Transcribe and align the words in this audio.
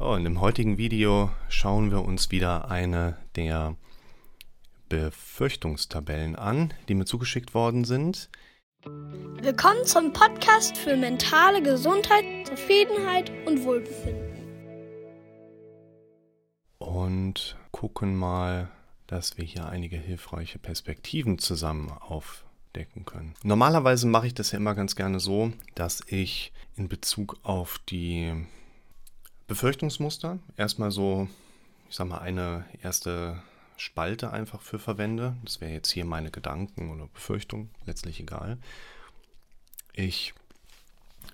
Oh, 0.00 0.14
in 0.14 0.22
dem 0.22 0.40
heutigen 0.40 0.78
Video 0.78 1.28
schauen 1.48 1.90
wir 1.90 2.04
uns 2.04 2.30
wieder 2.30 2.70
eine 2.70 3.16
der 3.34 3.74
Befürchtungstabellen 4.88 6.36
an, 6.36 6.72
die 6.86 6.94
mir 6.94 7.04
zugeschickt 7.04 7.52
worden 7.52 7.82
sind. 7.82 8.30
Willkommen 8.84 9.84
zum 9.86 10.12
Podcast 10.12 10.78
für 10.78 10.96
mentale 10.96 11.64
Gesundheit, 11.64 12.24
Zufriedenheit 12.46 13.32
und 13.44 13.64
Wohlbefinden. 13.64 14.38
Und 16.78 17.56
gucken 17.72 18.14
mal, 18.14 18.68
dass 19.08 19.36
wir 19.36 19.44
hier 19.44 19.68
einige 19.68 19.96
hilfreiche 19.96 20.60
Perspektiven 20.60 21.40
zusammen 21.40 21.90
aufdecken 21.90 23.04
können. 23.04 23.34
Normalerweise 23.42 24.06
mache 24.06 24.28
ich 24.28 24.34
das 24.34 24.52
ja 24.52 24.58
immer 24.58 24.76
ganz 24.76 24.94
gerne 24.94 25.18
so, 25.18 25.52
dass 25.74 26.02
ich 26.06 26.52
in 26.76 26.88
Bezug 26.88 27.36
auf 27.42 27.80
die 27.88 28.46
Befürchtungsmuster. 29.48 30.38
Erstmal 30.56 30.90
so, 30.90 31.28
ich 31.88 31.96
sag 31.96 32.06
mal, 32.06 32.18
eine 32.18 32.66
erste 32.82 33.42
Spalte 33.78 34.30
einfach 34.30 34.60
für 34.60 34.78
verwende. 34.78 35.36
Das 35.42 35.60
wäre 35.60 35.72
jetzt 35.72 35.90
hier 35.90 36.04
meine 36.04 36.30
Gedanken 36.30 36.90
oder 36.90 37.06
Befürchtungen, 37.08 37.70
letztlich 37.86 38.20
egal. 38.20 38.58
Ich 39.94 40.34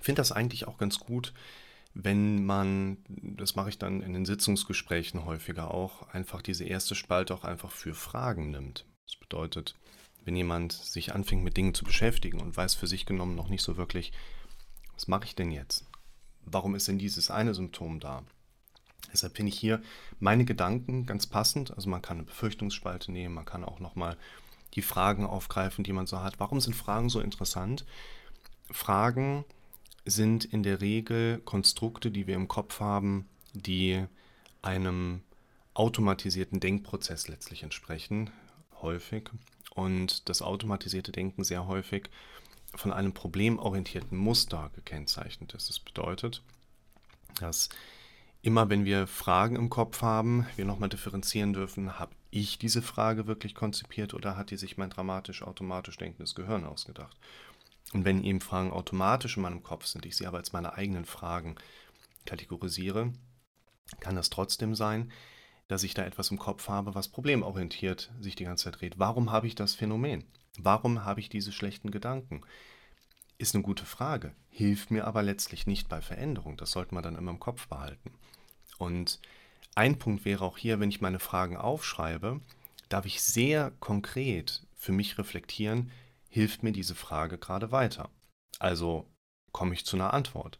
finde 0.01 0.21
das 0.21 0.33
eigentlich 0.33 0.67
auch 0.69 0.79
ganz 0.79 1.01
gut, 1.01 1.35
wenn 1.93 2.45
man, 2.45 2.99
das 3.09 3.57
mache 3.57 3.69
ich 3.69 3.79
dann 3.79 4.01
in 4.01 4.13
den 4.15 4.25
Sitzungsgesprächen 4.25 5.25
häufiger 5.25 5.73
auch, 5.73 6.09
einfach 6.09 6.41
diese 6.41 6.65
erste 6.65 6.95
Spalte 6.95 7.35
auch 7.35 7.45
einfach 7.45 7.71
für 7.71 7.95
Fragen 7.95 8.51
nimmt. 8.51 8.85
Das 9.07 9.17
bedeutet, 9.17 9.75
wenn 10.25 10.37
jemand 10.37 10.73
sich 10.73 11.15
anfängt 11.15 11.45
mit 11.45 11.57
Dingen 11.57 11.75
zu 11.75 11.85
beschäftigen 11.85 12.41
und 12.41 12.57
weiß 12.57 12.75
für 12.75 12.87
sich 12.87 13.07
genommen 13.07 13.35
noch 13.35 13.49
nicht 13.49 13.63
so 13.63 13.77
wirklich, 13.77 14.13
was 14.95 15.09
mache 15.09 15.25
ich 15.25 15.35
denn 15.35 15.51
jetzt? 15.51 15.85
Warum 16.47 16.75
ist 16.75 16.89
denn 16.89 16.99
dieses 16.99 17.31
eine 17.31 17.55
Symptom 17.55 18.01
da? 18.01 18.23
Deshalb 19.13 19.37
finde 19.37 19.51
ich 19.53 19.59
hier 19.59 19.81
meine 20.19 20.45
Gedanken 20.45 21.07
ganz 21.07 21.27
passend. 21.27 21.73
Also 21.73 21.89
man 21.89 22.03
kann 22.03 22.19
eine 22.19 22.27
Befürchtungsspalte 22.27 23.13
nehmen, 23.13 23.35
man 23.35 23.45
kann 23.45 23.65
auch 23.65 23.81
nochmal 23.81 24.17
die 24.75 24.83
Fragen 24.83 25.25
aufgreifen, 25.25 25.85
die 25.85 25.93
man 25.93 26.07
so 26.07 26.21
hat. 26.21 26.41
Warum 26.41 26.61
sind 26.61 26.75
Fragen 26.75 27.09
so 27.09 27.21
interessant? 27.21 27.85
Fragen 28.71 29.45
sind 30.05 30.45
in 30.45 30.63
der 30.63 30.81
Regel 30.81 31.39
Konstrukte, 31.45 32.11
die 32.11 32.27
wir 32.27 32.35
im 32.35 32.49
Kopf 32.49 32.81
haben, 32.81 33.27
die 33.53 34.05
einem 34.63 35.23
automatisierten 35.75 36.61
Denkprozess 36.61 37.29
letztlich 37.29 37.63
entsprechen, 37.63 38.31
häufig. 38.83 39.31
Und 39.75 40.29
das 40.29 40.43
automatisierte 40.43 41.13
Denken 41.13 41.45
sehr 41.45 41.67
häufig 41.67 42.09
von 42.77 42.93
einem 42.93 43.13
problemorientierten 43.13 44.17
Muster 44.19 44.71
gekennzeichnet 44.75 45.55
ist. 45.55 45.69
Das 45.69 45.81
bedeutet, 45.81 46.43
dass 47.41 47.69
immer 48.43 48.69
wenn 48.69 48.85
wir 48.85 49.07
Fragen 49.07 49.57
im 49.57 49.71
Kopf 49.71 50.03
haben, 50.03 50.47
wir 50.57 50.65
nochmal 50.65 50.89
differenzieren 50.89 51.53
dürfen, 51.53 51.99
habe 51.99 52.13
ich 52.31 52.59
diese 52.59 52.83
Frage 52.83 53.27
wirklich 53.27 53.55
konzipiert 53.55 54.13
oder 54.13 54.37
hat 54.37 54.51
die 54.51 54.57
sich 54.57 54.77
mein 54.77 54.91
dramatisch 54.91 55.43
automatisch 55.43 55.97
denkendes 55.97 56.35
Gehirn 56.35 56.65
ausgedacht? 56.65 57.17
Und 57.93 58.05
wenn 58.05 58.25
eben 58.25 58.41
Fragen 58.41 58.73
automatisch 58.73 59.37
in 59.37 59.43
meinem 59.43 59.63
Kopf 59.63 59.87
sind, 59.87 60.05
ich 60.05 60.17
sie 60.17 60.27
aber 60.27 60.39
als 60.39 60.53
meine 60.53 60.75
eigenen 60.75 61.05
Fragen 61.05 61.55
kategorisiere, 62.27 63.13
kann 64.01 64.17
es 64.17 64.31
trotzdem 64.31 64.75
sein, 64.75 65.13
dass 65.69 65.83
ich 65.83 65.95
da 65.95 66.05
etwas 66.05 66.31
im 66.31 66.39
Kopf 66.39 66.69
habe, 66.69 66.95
was 66.95 67.09
problemorientiert 67.09 68.11
sich 68.21 68.35
die 68.35 68.45
ganze 68.45 68.65
Zeit 68.65 68.81
dreht. 68.81 68.99
Warum 68.99 69.31
habe 69.31 69.47
ich 69.47 69.55
das 69.55 69.75
Phänomen? 69.75 70.25
Warum 70.59 71.05
habe 71.05 71.21
ich 71.21 71.29
diese 71.29 71.53
schlechten 71.53 71.91
Gedanken? 71.91 72.43
Ist 73.39 73.55
eine 73.55 73.65
gute 73.65 73.85
Frage, 73.85 74.35
hilft 74.49 74.91
mir 74.91 75.07
aber 75.07 75.23
letztlich 75.23 75.67
nicht 75.67 75.89
bei 75.89 76.01
Veränderung. 76.01 76.57
Das 76.57 76.71
sollte 76.71 76.95
man 76.95 77.03
dann 77.03 77.17
immer 77.17 77.33
im 77.33 77.41
Kopf 77.41 77.67
behalten. 77.67 78.13
Und 78.79 79.21
ein 79.75 79.99
Punkt 79.99 80.25
wäre 80.25 80.45
auch 80.45 80.57
hier, 80.57 80.79
wenn 80.79 80.91
ich 80.91 81.01
meine 81.01 81.19
Fragen 81.19 81.57
aufschreibe, 81.57 82.41
darf 82.89 83.07
ich 83.07 83.23
sehr 83.23 83.73
konkret 83.81 84.65
für 84.77 84.93
mich 84.93 85.19
reflektieren, 85.19 85.91
hilft 86.29 86.63
mir 86.63 86.73
diese 86.73 86.95
Frage 86.95 87.39
gerade 87.39 87.73
weiter? 87.73 88.11
Also 88.61 89.09
komme 89.53 89.75
ich 89.75 89.85
zu 89.85 89.97
einer 89.97 90.15
Antwort. 90.15 90.59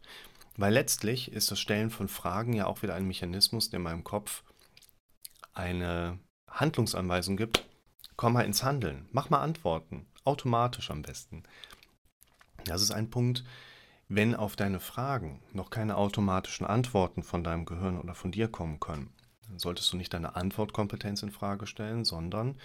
Weil 0.57 0.73
letztlich 0.73 1.31
ist 1.31 1.51
das 1.51 1.59
Stellen 1.59 1.89
von 1.89 2.07
Fragen 2.07 2.53
ja 2.53 2.65
auch 2.65 2.81
wieder 2.81 2.95
ein 2.95 3.07
Mechanismus, 3.07 3.69
der 3.69 3.79
meinem 3.79 4.03
Kopf 4.03 4.43
eine 5.53 6.19
Handlungsanweisung 6.49 7.37
gibt, 7.37 7.65
Komm 8.15 8.33
mal 8.33 8.45
ins 8.45 8.63
Handeln. 8.63 9.07
Mach 9.11 9.29
mal 9.29 9.41
Antworten. 9.41 10.05
Automatisch 10.23 10.89
am 10.91 11.01
besten. 11.01 11.43
Das 12.65 12.81
ist 12.81 12.91
ein 12.91 13.09
Punkt, 13.09 13.43
wenn 14.07 14.35
auf 14.35 14.55
deine 14.55 14.79
Fragen 14.79 15.41
noch 15.51 15.69
keine 15.69 15.97
automatischen 15.97 16.65
Antworten 16.65 17.23
von 17.23 17.43
deinem 17.43 17.65
Gehirn 17.65 17.99
oder 17.99 18.15
von 18.15 18.31
dir 18.31 18.47
kommen 18.47 18.79
können, 18.79 19.13
dann 19.47 19.59
solltest 19.59 19.91
du 19.91 19.97
nicht 19.97 20.13
deine 20.13 20.35
Antwortkompetenz 20.35 21.23
in 21.23 21.31
Frage 21.31 21.67
stellen, 21.67 22.05
sondern 22.05 22.57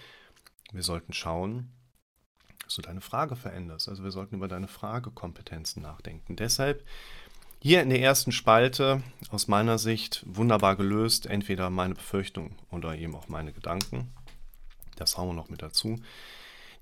wir 0.72 0.82
sollten 0.82 1.12
schauen, 1.12 1.72
dass 2.64 2.74
du 2.76 2.82
deine 2.82 3.00
Frage 3.00 3.36
veränderst. 3.36 3.88
Also 3.88 4.04
wir 4.04 4.10
sollten 4.10 4.36
über 4.36 4.48
deine 4.48 4.68
Fragekompetenzen 4.68 5.82
nachdenken. 5.82 6.36
Deshalb 6.36 6.84
hier 7.62 7.82
in 7.82 7.90
der 7.90 8.00
ersten 8.00 8.32
Spalte 8.32 9.02
aus 9.30 9.48
meiner 9.48 9.78
Sicht 9.78 10.24
wunderbar 10.26 10.76
gelöst, 10.76 11.26
entweder 11.26 11.68
meine 11.68 11.94
Befürchtung 11.94 12.56
oder 12.70 12.96
eben 12.96 13.14
auch 13.14 13.28
meine 13.28 13.52
Gedanken. 13.52 14.12
Das 15.00 15.16
hauen 15.16 15.28
wir 15.28 15.34
noch 15.34 15.48
mit 15.48 15.62
dazu. 15.62 16.00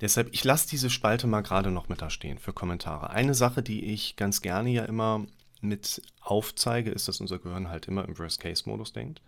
Deshalb, 0.01 0.33
ich 0.33 0.45
lasse 0.45 0.69
diese 0.69 0.91
Spalte 0.91 1.27
mal 1.27 1.41
gerade 1.41 1.71
noch 1.71 1.89
mit 1.89 2.03
da 2.03 2.11
stehen 2.11 2.39
für 2.39 2.53
Kommentare. 2.53 3.11
Eine 3.11 3.35
Sache, 3.35 3.63
die 3.63 3.85
ich 3.93 4.17
ganz 4.17 4.43
gerne 4.43 4.71
ja 4.71 4.85
immer 4.85 5.27
mit 5.61 6.03
aufzeige, 6.21 6.91
ist, 6.91 7.09
dass 7.09 7.21
unser 7.21 7.39
Gehirn 7.39 7.69
halt 7.69 7.87
immer 7.87 8.05
im 8.05 8.19
Worst-Case-Modus 8.19 8.93
denkt. 8.93 9.23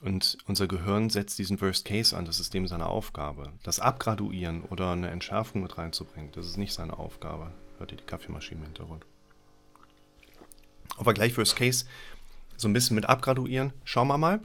Und 0.00 0.38
unser 0.46 0.68
Gehirn 0.68 1.10
setzt 1.10 1.38
diesen 1.38 1.60
Worst 1.60 1.84
Case 1.84 2.16
an, 2.16 2.24
das 2.24 2.40
ist 2.40 2.54
dem 2.54 2.68
seine 2.68 2.86
Aufgabe. 2.86 3.52
Das 3.62 3.80
Abgraduieren 3.80 4.62
oder 4.62 4.92
eine 4.92 5.10
Entschärfung 5.10 5.62
mit 5.62 5.76
reinzubringen, 5.76 6.30
das 6.32 6.46
ist 6.46 6.56
nicht 6.56 6.72
seine 6.72 6.98
Aufgabe. 6.98 7.52
Hört 7.78 7.92
ihr 7.92 7.98
die 7.98 8.04
Kaffeemaschine 8.04 8.60
im 8.60 8.66
Hintergrund? 8.66 9.04
Aber 10.96 11.14
gleich 11.14 11.36
Worst 11.36 11.56
Case 11.56 11.84
so 12.56 12.68
ein 12.68 12.72
bisschen 12.72 12.96
mit 12.96 13.06
abgraduieren. 13.06 13.72
Schauen 13.84 14.08
wir 14.08 14.18
mal. 14.18 14.40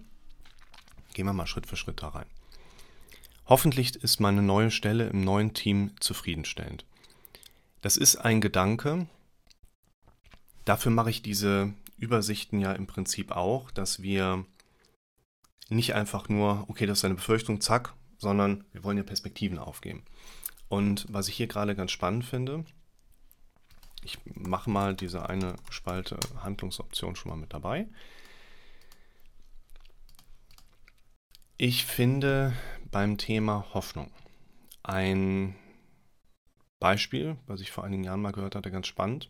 Gehen 1.14 1.26
wir 1.26 1.34
mal 1.34 1.48
Schritt 1.48 1.68
für 1.68 1.76
Schritt 1.76 2.02
da 2.02 2.10
rein. 2.10 2.26
Hoffentlich 3.46 3.96
ist 3.96 4.20
meine 4.20 4.42
neue 4.42 4.72
Stelle 4.72 5.08
im 5.08 5.22
neuen 5.22 5.54
Team 5.54 5.92
zufriedenstellend. 6.00 6.86
Das 7.82 7.98
ist 7.98 8.16
ein 8.16 8.40
Gedanke. 8.40 9.08
Dafür 10.64 10.92
mache 10.92 11.10
ich 11.10 11.22
diese 11.22 11.74
Übersichten 11.98 12.60
ja 12.60 12.72
im 12.72 12.88
Prinzip 12.88 13.32
auch, 13.32 13.72
dass 13.72 14.02
wir 14.02 14.46
nicht 15.70 15.94
einfach 15.94 16.30
nur, 16.30 16.66
okay, 16.70 16.86
das 16.86 17.00
ist 17.00 17.06
eine 17.06 17.16
Befürchtung, 17.16 17.60
zack, 17.60 17.94
sondern 18.18 18.64
wir 18.72 18.84
wollen 18.84 18.98
ja 18.98 19.04
Perspektiven 19.04 19.60
aufgeben. 19.60 20.04
Und 20.70 21.06
was 21.10 21.28
ich 21.28 21.36
hier 21.36 21.48
gerade 21.48 21.76
ganz 21.76 21.92
spannend 21.92 22.26
finde, 22.26 22.64
ich 24.04 24.18
mache 24.26 24.70
mal 24.70 24.96
diese 24.96 25.30
eine 25.30 25.56
Spalte 25.70 26.18
Handlungsoption 26.42 27.16
schon 27.16 27.32
mal 27.32 27.38
mit 27.38 27.54
dabei. 27.54 27.88
Ich 31.58 31.86
finde 31.86 32.54
beim 32.94 33.18
Thema 33.18 33.66
Hoffnung 33.74 34.12
ein 34.84 35.56
Beispiel, 36.80 37.38
was 37.48 37.60
ich 37.60 37.72
vor 37.72 37.84
einigen 37.84 38.04
Jahren 38.04 38.22
mal 38.22 38.32
gehört 38.32 38.56
hatte, 38.56 38.70
ganz 38.70 38.86
spannend. 38.86 39.30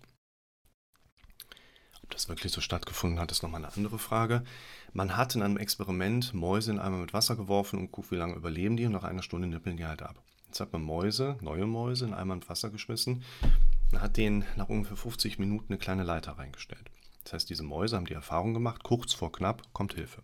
Ob 2.03 2.11
das 2.11 2.27
wirklich 2.27 2.51
so 2.51 2.59
stattgefunden 2.59 3.19
hat, 3.19 3.31
ist 3.31 3.41
nochmal 3.41 3.63
eine 3.63 3.73
andere 3.73 3.99
Frage. 3.99 4.43
Man 4.91 5.15
hat 5.15 5.33
in 5.35 5.41
einem 5.41 5.55
Experiment 5.55 6.33
Mäuse 6.33 6.71
in 6.71 6.79
einmal 6.79 6.99
mit 6.99 7.13
Wasser 7.13 7.37
geworfen 7.37 7.79
und 7.79 7.91
guckt, 7.93 8.11
wie 8.11 8.17
lange 8.17 8.35
überleben 8.35 8.75
die 8.75 8.85
und 8.85 8.91
nach 8.91 9.05
einer 9.05 9.23
Stunde 9.23 9.47
nippeln 9.47 9.77
die 9.77 9.85
halt 9.85 10.01
ab. 10.01 10.21
Jetzt 10.47 10.59
hat 10.59 10.73
man 10.73 10.81
Mäuse, 10.81 11.37
neue 11.39 11.65
Mäuse, 11.65 12.03
in 12.03 12.13
einmal 12.13 12.37
mit 12.37 12.49
Wasser 12.49 12.69
geschmissen 12.69 13.23
und 13.93 14.01
hat 14.01 14.17
denen 14.17 14.45
nach 14.57 14.67
ungefähr 14.67 14.97
50 14.97 15.39
Minuten 15.39 15.71
eine 15.71 15.79
kleine 15.79 16.03
Leiter 16.03 16.33
reingestellt. 16.33 16.91
Das 17.23 17.31
heißt, 17.31 17.49
diese 17.49 17.63
Mäuse 17.63 17.95
haben 17.95 18.07
die 18.07 18.13
Erfahrung 18.13 18.53
gemacht, 18.53 18.83
kurz 18.83 19.13
vor 19.13 19.31
knapp 19.31 19.73
kommt 19.73 19.93
Hilfe. 19.93 20.21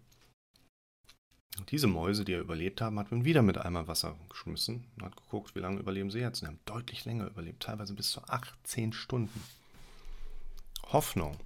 Diese 1.67 1.87
Mäuse, 1.87 2.25
die 2.25 2.31
ja 2.31 2.39
überlebt 2.39 2.81
haben, 2.81 2.99
hat 2.99 3.11
man 3.11 3.25
wieder 3.25 3.41
mit 3.41 3.57
Eimer 3.57 3.87
Wasser 3.87 4.15
geschmissen 4.29 4.85
und 4.95 5.03
hat 5.03 5.15
geguckt, 5.15 5.55
wie 5.55 5.59
lange 5.59 5.79
überleben 5.79 6.11
sie 6.11 6.19
jetzt. 6.19 6.41
Und 6.41 6.47
haben 6.47 6.59
deutlich 6.65 7.05
länger 7.05 7.27
überlebt, 7.27 7.63
teilweise 7.63 7.93
bis 7.93 8.11
zu 8.11 8.21
18 8.23 8.93
Stunden. 8.93 9.43
Hoffnung 10.91 11.37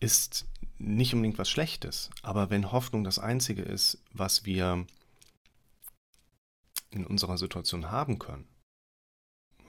ist 0.00 0.46
nicht 0.78 1.14
unbedingt 1.14 1.38
was 1.38 1.48
Schlechtes, 1.48 2.10
aber 2.22 2.50
wenn 2.50 2.72
Hoffnung 2.72 3.04
das 3.04 3.18
Einzige 3.18 3.62
ist, 3.62 3.98
was 4.12 4.44
wir 4.44 4.86
in 6.90 7.06
unserer 7.06 7.38
Situation 7.38 7.90
haben 7.90 8.18
können, 8.18 8.46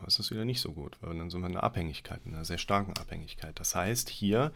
ist 0.06 0.20
das 0.20 0.30
wieder 0.32 0.46
nicht 0.46 0.62
so 0.62 0.74
gut, 0.74 0.98
weil 1.02 1.18
dann 1.18 1.30
sind 1.30 1.42
wir 1.42 1.48
in 1.48 1.54
einer 1.54 1.64
Abhängigkeit, 1.64 2.22
in 2.26 2.34
einer 2.34 2.46
sehr 2.46 2.58
starken 2.58 2.98
Abhängigkeit. 2.98 3.60
Das 3.60 3.76
heißt, 3.76 4.10
hier 4.10 4.52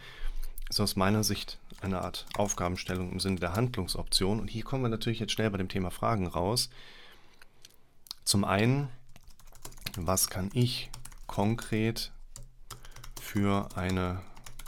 ist 0.69 0.79
aus 0.79 0.95
meiner 0.95 1.23
Sicht 1.23 1.59
eine 1.81 2.01
Art 2.01 2.25
Aufgabenstellung 2.37 3.11
im 3.11 3.19
Sinne 3.19 3.39
der 3.39 3.53
Handlungsoption. 3.53 4.39
Und 4.39 4.47
hier 4.47 4.63
kommen 4.63 4.83
wir 4.83 4.89
natürlich 4.89 5.19
jetzt 5.19 5.33
schnell 5.33 5.49
bei 5.49 5.57
dem 5.57 5.69
Thema 5.69 5.91
Fragen 5.91 6.27
raus. 6.27 6.69
Zum 8.23 8.45
einen, 8.45 8.89
was 9.95 10.29
kann 10.29 10.51
ich 10.53 10.89
konkret 11.27 12.11
für 13.19 13.69
eine 13.75 14.21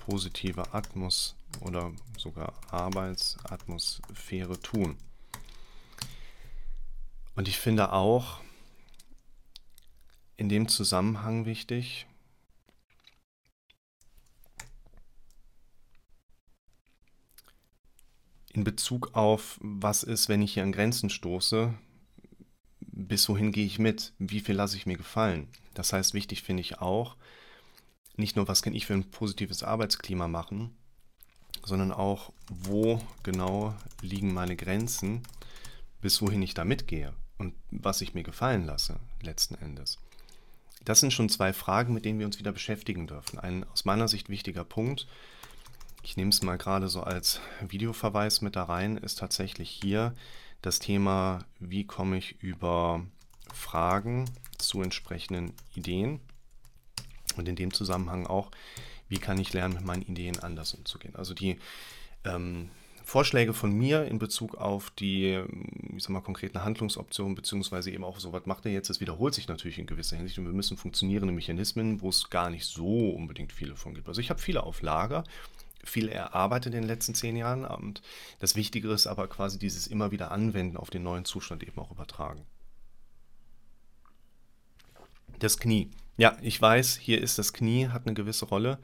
positive 0.06 0.74
Atmosphäre 0.74 1.42
oder 1.60 1.92
sogar 2.18 2.54
Arbeitsatmosphäre 2.70 4.60
tun. 4.60 4.98
Und 7.36 7.48
ich 7.48 7.58
finde 7.58 7.94
auch 7.94 8.40
in 10.38 10.50
dem 10.50 10.68
Zusammenhang 10.68 11.46
wichtig, 11.46 12.08
in 18.54 18.64
Bezug 18.64 19.16
auf, 19.16 19.58
was 19.62 20.04
ist, 20.04 20.30
wenn 20.30 20.42
ich 20.42 20.54
hier 20.54 20.64
an 20.64 20.72
Grenzen 20.72 21.10
stoße, 21.10 21.74
bis 22.80 23.28
wohin 23.30 23.52
gehe 23.52 23.66
ich 23.66 23.80
mit, 23.80 24.14
wie 24.20 24.42
viel 24.42 24.56
lasse 24.56 24.78
ich 24.78 24.86
mir 24.86 24.98
gefallen. 24.98 25.48
Das 25.74 25.94
heißt, 25.94 26.14
wichtig 26.14 26.44
finde 26.44 26.62
ich 26.62 26.80
auch, 26.80 27.16
nicht 28.18 28.36
nur, 28.36 28.48
was 28.48 28.62
kann 28.62 28.74
ich 28.74 28.86
für 28.86 28.94
ein 28.94 29.10
positives 29.10 29.64
Arbeitsklima 29.64 30.28
machen, 30.28 30.76
sondern 31.64 31.92
auch, 31.92 32.34
wo 32.50 33.02
genau 33.24 33.74
liegen 34.02 34.34
meine 34.34 34.56
Grenzen, 34.56 35.24
bis 36.02 36.22
wohin 36.22 36.42
ich 36.42 36.54
da 36.54 36.66
mitgehe 36.66 37.14
und 37.38 37.54
was 37.70 38.02
ich 38.02 38.14
mir 38.14 38.24
gefallen 38.24 38.66
lasse, 38.66 39.00
letzten 39.22 39.56
Endes. 39.56 39.98
Das 40.84 41.00
sind 41.00 41.14
schon 41.14 41.30
zwei 41.30 41.54
Fragen, 41.54 41.94
mit 41.94 42.06
denen 42.06 42.20
wir 42.20 42.26
uns 42.26 42.40
wieder 42.40 42.52
beschäftigen 42.52 43.08
dürfen. 43.08 43.40
Ein 43.40 43.64
aus 43.66 43.86
meiner 43.86 44.08
Sicht 44.08 44.30
wichtiger 44.30 44.64
Punkt, 44.64 45.08
ich 46.04 46.18
nehme 46.18 46.30
es 46.30 46.42
mal 46.42 46.58
gerade 46.58 46.88
so 46.88 47.02
als 47.02 47.40
Videoverweis 47.62 48.42
mit 48.42 48.56
da 48.56 48.64
rein, 48.64 48.98
ist 48.98 49.20
tatsächlich 49.20 49.70
hier 49.70 50.14
das 50.62 50.80
Thema, 50.80 51.40
wie 51.60 51.86
komme 51.86 52.18
ich 52.18 52.42
über 52.42 53.06
Fragen 53.54 54.26
zu 54.58 54.82
entsprechenden 54.82 55.54
Ideen 55.76 56.20
und 57.36 57.48
in 57.48 57.56
dem 57.56 57.74
Zusammenhang 57.74 58.28
auch, 58.28 58.52
wie 59.10 59.18
kann 59.18 59.40
ich 59.40 59.54
lernen, 59.54 59.76
mit 59.76 59.86
meinen 59.86 60.04
Ideen 60.04 60.40
anders 60.40 60.74
umzugehen. 60.74 61.16
Also 61.16 61.34
die 61.34 61.58
ähm, 62.24 62.70
Vorschläge 63.04 63.54
von 63.54 63.74
mir 63.74 64.06
in 64.06 64.20
Bezug 64.20 64.56
auf 64.56 64.90
die, 64.92 65.44
ich 65.96 66.04
sag 66.04 66.12
mal, 66.12 66.22
konkreten 66.22 66.64
Handlungsoptionen, 66.64 67.36
beziehungsweise 67.36 67.92
eben 67.92 68.04
auch 68.04 68.20
so, 68.20 68.32
was 68.32 68.46
macht 68.46 68.66
er 68.66 68.72
jetzt? 68.72 68.90
Das 68.90 69.02
wiederholt 69.02 69.34
sich 69.34 69.48
natürlich 69.48 69.80
in 69.80 69.88
gewisser 69.88 70.16
Hinsicht 70.16 70.38
und 70.40 70.46
wir 70.46 70.54
müssen 70.54 70.78
funktionierende 70.78 71.34
Mechanismen, 71.34 72.02
wo 72.02 72.10
es 72.10 72.30
gar 72.30 72.50
nicht 72.50 72.66
so 72.66 73.10
unbedingt 73.10 73.52
viele 73.52 73.76
von 73.76 73.96
gibt. 73.96 74.08
Also 74.08 74.22
ich 74.22 74.30
habe 74.30 74.40
viele 74.40 74.64
auf 74.64 74.82
Lager, 74.82 75.24
viel 75.84 76.10
erarbeitet 76.10 76.74
in 76.74 76.82
den 76.82 76.88
letzten 76.88 77.16
zehn 77.16 77.36
Jahren 77.36 77.66
und 77.66 78.02
das 78.40 78.56
Wichtigere 78.56 78.94
ist 78.94 79.08
aber 79.08 79.28
quasi 79.28 79.60
dieses 79.60 79.88
immer 79.88 80.12
wieder 80.12 80.32
Anwenden 80.32 80.78
auf 80.78 80.90
den 80.90 81.04
neuen 81.04 81.26
Zustand 81.26 81.64
eben 81.64 81.80
auch 81.80 81.92
übertragen. 81.92 82.46
Das 85.40 85.58
Knie. 85.58 85.90
Ja, 86.18 86.38
ich 86.42 86.62
weiß, 86.62 86.98
hier 86.98 87.22
ist 87.22 87.40
das 87.40 87.52
Knie, 87.54 87.88
hat 87.88 88.06
eine 88.06 88.14
gewisse 88.14 88.46
Rolle. 88.46 88.78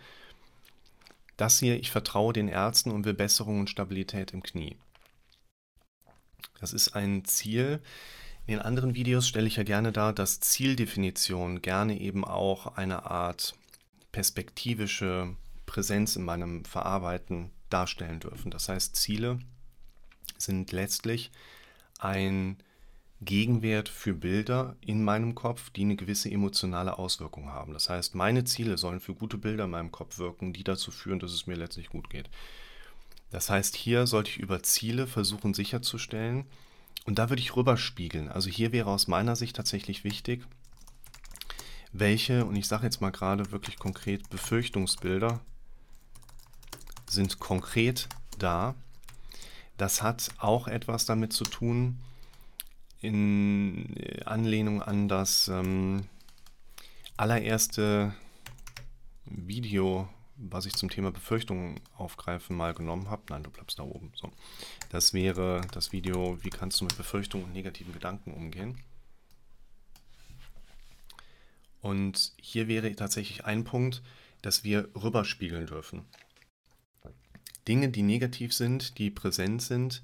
Das 1.35 1.59
hier, 1.59 1.79
ich 1.79 1.91
vertraue 1.91 2.33
den 2.33 2.47
Ärzten 2.47 2.89
und 2.89 3.05
will 3.05 3.13
Besserung 3.13 3.59
und 3.59 3.69
Stabilität 3.69 4.33
im 4.33 4.41
Knie. 4.41 4.75
Das 6.59 6.73
ist 6.73 6.95
ein 6.95 7.25
Ziel. 7.25 7.79
In 8.47 8.53
den 8.53 8.61
anderen 8.61 8.95
Videos 8.95 9.27
stelle 9.27 9.47
ich 9.47 9.57
ja 9.57 9.63
gerne 9.63 9.91
dar, 9.91 10.13
dass 10.13 10.39
Zieldefinition 10.39 11.61
gerne 11.61 11.99
eben 11.99 12.25
auch 12.25 12.77
eine 12.77 13.05
Art 13.05 13.53
perspektivische 14.11 15.35
Präsenz 15.67 16.15
in 16.15 16.25
meinem 16.25 16.65
Verarbeiten 16.65 17.51
darstellen 17.69 18.19
dürfen. 18.19 18.49
Das 18.49 18.67
heißt, 18.69 18.95
Ziele 18.95 19.37
sind 20.39 20.71
letztlich 20.71 21.29
ein 21.99 22.57
Gegenwert 23.21 23.89
für 23.89 24.13
Bilder 24.13 24.75
in 24.81 25.03
meinem 25.03 25.33
Kopf, 25.33 25.71
die 25.71 25.81
eine 25.81 25.95
gewisse 25.95 26.29
emotionale 26.29 26.99
Auswirkung 26.99 27.49
haben. 27.49 27.73
Das 27.73 27.89
heißt, 27.89 28.15
meine 28.15 28.43
Ziele 28.43 28.77
sollen 28.77 28.99
für 28.99 29.15
gute 29.15 29.37
Bilder 29.37 29.65
in 29.65 29.71
meinem 29.71 29.91
Kopf 29.91 30.19
wirken, 30.19 30.53
die 30.53 30.63
dazu 30.63 30.91
führen, 30.91 31.19
dass 31.19 31.31
es 31.31 31.47
mir 31.47 31.55
letztlich 31.55 31.89
gut 31.89 32.09
geht. 32.09 32.29
Das 33.31 33.49
heißt, 33.49 33.75
hier 33.75 34.07
sollte 34.07 34.29
ich 34.29 34.37
über 34.37 34.63
Ziele 34.63 35.07
versuchen 35.07 35.53
sicherzustellen 35.53 36.45
und 37.05 37.17
da 37.17 37.29
würde 37.29 37.41
ich 37.41 37.55
rüberspiegeln. 37.55 38.29
Also 38.29 38.49
hier 38.49 38.71
wäre 38.71 38.89
aus 38.89 39.07
meiner 39.07 39.35
Sicht 39.35 39.55
tatsächlich 39.55 40.03
wichtig, 40.03 40.45
welche, 41.91 42.45
und 42.45 42.55
ich 42.55 42.67
sage 42.67 42.83
jetzt 42.83 43.01
mal 43.01 43.11
gerade 43.11 43.51
wirklich 43.51 43.79
konkret, 43.79 44.29
Befürchtungsbilder 44.29 45.41
sind 47.07 47.39
konkret 47.39 48.07
da. 48.37 48.75
Das 49.77 50.01
hat 50.01 50.29
auch 50.37 50.67
etwas 50.67 51.05
damit 51.05 51.33
zu 51.33 51.43
tun, 51.43 51.99
in 52.99 53.95
Anlehnung 54.25 54.81
an 54.81 55.07
das 55.07 55.47
ähm, 55.47 56.07
allererste 57.15 58.13
Video, 59.25 60.09
was 60.35 60.65
ich 60.65 60.75
zum 60.75 60.89
Thema 60.89 61.11
Befürchtungen 61.11 61.79
aufgreifen 61.95 62.55
mal 62.55 62.73
genommen 62.73 63.09
habe. 63.09 63.23
Nein, 63.29 63.43
du 63.43 63.51
bleibst 63.51 63.79
da 63.79 63.83
oben. 63.83 64.11
So. 64.15 64.31
Das 64.89 65.13
wäre 65.13 65.61
das 65.71 65.91
Video, 65.91 66.37
wie 66.43 66.49
kannst 66.49 66.81
du 66.81 66.85
mit 66.85 66.97
Befürchtungen 66.97 67.45
und 67.45 67.53
negativen 67.53 67.93
Gedanken 67.93 68.33
umgehen. 68.33 68.79
Und 71.81 72.33
hier 72.41 72.67
wäre 72.67 72.93
tatsächlich 72.95 73.45
ein 73.45 73.63
Punkt, 73.63 74.01
dass 74.41 74.63
wir 74.63 74.89
rüberspiegeln 74.95 75.67
dürfen. 75.67 76.05
Dinge, 77.67 77.89
die 77.89 78.03
negativ 78.03 78.53
sind, 78.53 78.97
die 78.97 79.09
präsent 79.09 79.61
sind, 79.61 80.03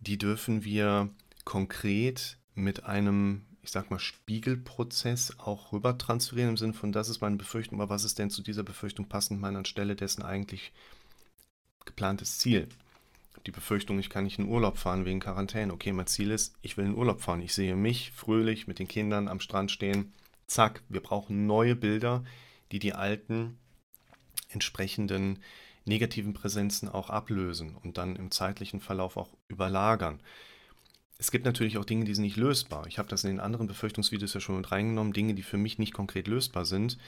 die 0.00 0.18
dürfen 0.18 0.64
wir 0.64 1.10
konkret 1.44 2.38
mit 2.54 2.84
einem, 2.84 3.46
ich 3.62 3.70
sag 3.70 3.90
mal, 3.90 3.98
Spiegelprozess 3.98 5.38
auch 5.38 5.72
rüber 5.72 5.98
transferieren, 5.98 6.50
im 6.50 6.56
Sinne 6.56 6.74
von, 6.74 6.92
das 6.92 7.08
ist 7.08 7.20
meine 7.20 7.36
Befürchtung, 7.36 7.80
aber 7.80 7.90
was 7.94 8.04
ist 8.04 8.18
denn 8.18 8.30
zu 8.30 8.42
dieser 8.42 8.62
Befürchtung 8.62 9.08
passend, 9.08 9.40
mein 9.40 9.56
anstelle 9.56 9.96
dessen 9.96 10.22
eigentlich 10.22 10.72
geplantes 11.84 12.38
Ziel? 12.38 12.68
Die 13.46 13.52
Befürchtung, 13.52 13.98
ich 13.98 14.10
kann 14.10 14.24
nicht 14.24 14.38
in 14.38 14.48
Urlaub 14.48 14.76
fahren 14.76 15.06
wegen 15.06 15.20
Quarantäne. 15.20 15.72
Okay, 15.72 15.92
mein 15.92 16.06
Ziel 16.06 16.30
ist, 16.30 16.54
ich 16.60 16.76
will 16.76 16.84
in 16.84 16.94
Urlaub 16.94 17.22
fahren. 17.22 17.40
Ich 17.40 17.54
sehe 17.54 17.74
mich 17.74 18.10
fröhlich 18.10 18.66
mit 18.66 18.78
den 18.78 18.88
Kindern 18.88 19.28
am 19.28 19.40
Strand 19.40 19.70
stehen. 19.70 20.12
Zack, 20.46 20.82
wir 20.90 21.00
brauchen 21.00 21.46
neue 21.46 21.74
Bilder, 21.74 22.22
die 22.70 22.80
die 22.80 22.92
alten 22.92 23.56
entsprechenden 24.50 25.38
negativen 25.84 26.34
Präsenzen 26.34 26.88
auch 26.88 27.10
ablösen 27.10 27.76
und 27.76 27.98
dann 27.98 28.16
im 28.16 28.30
zeitlichen 28.30 28.80
Verlauf 28.80 29.16
auch 29.16 29.30
überlagern. 29.48 30.20
Es 31.18 31.30
gibt 31.30 31.44
natürlich 31.44 31.76
auch 31.78 31.84
Dinge, 31.84 32.04
die 32.04 32.14
sind 32.14 32.24
nicht 32.24 32.36
lösbar. 32.36 32.86
Ich 32.86 32.98
habe 32.98 33.08
das 33.08 33.24
in 33.24 33.30
den 33.30 33.40
anderen 33.40 33.66
Befürchtungsvideos 33.66 34.32
ja 34.34 34.40
schon 34.40 34.56
mit 34.56 34.72
reingenommen, 34.72 35.12
Dinge, 35.12 35.34
die 35.34 35.42
für 35.42 35.58
mich 35.58 35.78
nicht 35.78 35.92
konkret 35.92 36.28
lösbar 36.28 36.64
sind. 36.64 36.98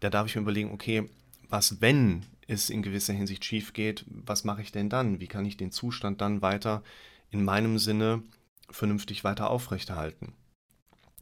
Da 0.00 0.08
darf 0.08 0.26
ich 0.26 0.34
mir 0.34 0.42
überlegen, 0.42 0.72
okay, 0.72 1.08
was, 1.48 1.80
wenn 1.80 2.24
es 2.46 2.70
in 2.70 2.82
gewisser 2.82 3.12
Hinsicht 3.12 3.44
schief 3.44 3.72
geht, 3.72 4.04
was 4.08 4.44
mache 4.44 4.62
ich 4.62 4.72
denn 4.72 4.88
dann? 4.88 5.20
Wie 5.20 5.26
kann 5.26 5.44
ich 5.44 5.56
den 5.56 5.72
Zustand 5.72 6.20
dann 6.20 6.42
weiter 6.42 6.82
in 7.30 7.44
meinem 7.44 7.78
Sinne 7.78 8.22
vernünftig 8.70 9.24
weiter 9.24 9.50
aufrechterhalten? 9.50 10.32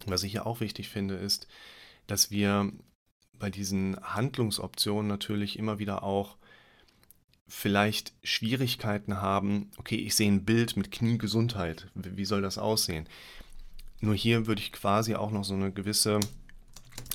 Was 0.07 0.23
ich 0.23 0.35
ja 0.35 0.47
auch 0.47 0.61
wichtig 0.61 0.89
finde, 0.89 1.17
ist, 1.17 1.49
dass 2.07 2.31
wir 2.31 2.73
bei 3.33 3.51
diesen 3.51 3.97
Handlungsoptionen 4.01 5.09
natürlich 5.09 5.59
immer 5.59 5.79
wieder 5.79 6.03
auch 6.03 6.37
vielleicht 7.49 8.13
Schwierigkeiten 8.23 9.21
haben, 9.21 9.71
okay, 9.79 9.97
ich 9.97 10.15
sehe 10.15 10.31
ein 10.31 10.45
Bild 10.45 10.77
mit 10.77 10.91
Kniegesundheit, 10.91 11.89
wie 11.95 12.25
soll 12.25 12.43
das 12.43 12.59
aussehen? 12.59 13.09
Nur 14.01 14.15
hier 14.15 14.47
würde 14.47 14.61
ich 14.61 14.73
quasi 14.73 15.15
auch 15.15 15.31
noch 15.31 15.45
so 15.45 15.55
eine 15.55 15.73
gewisse 15.73 16.21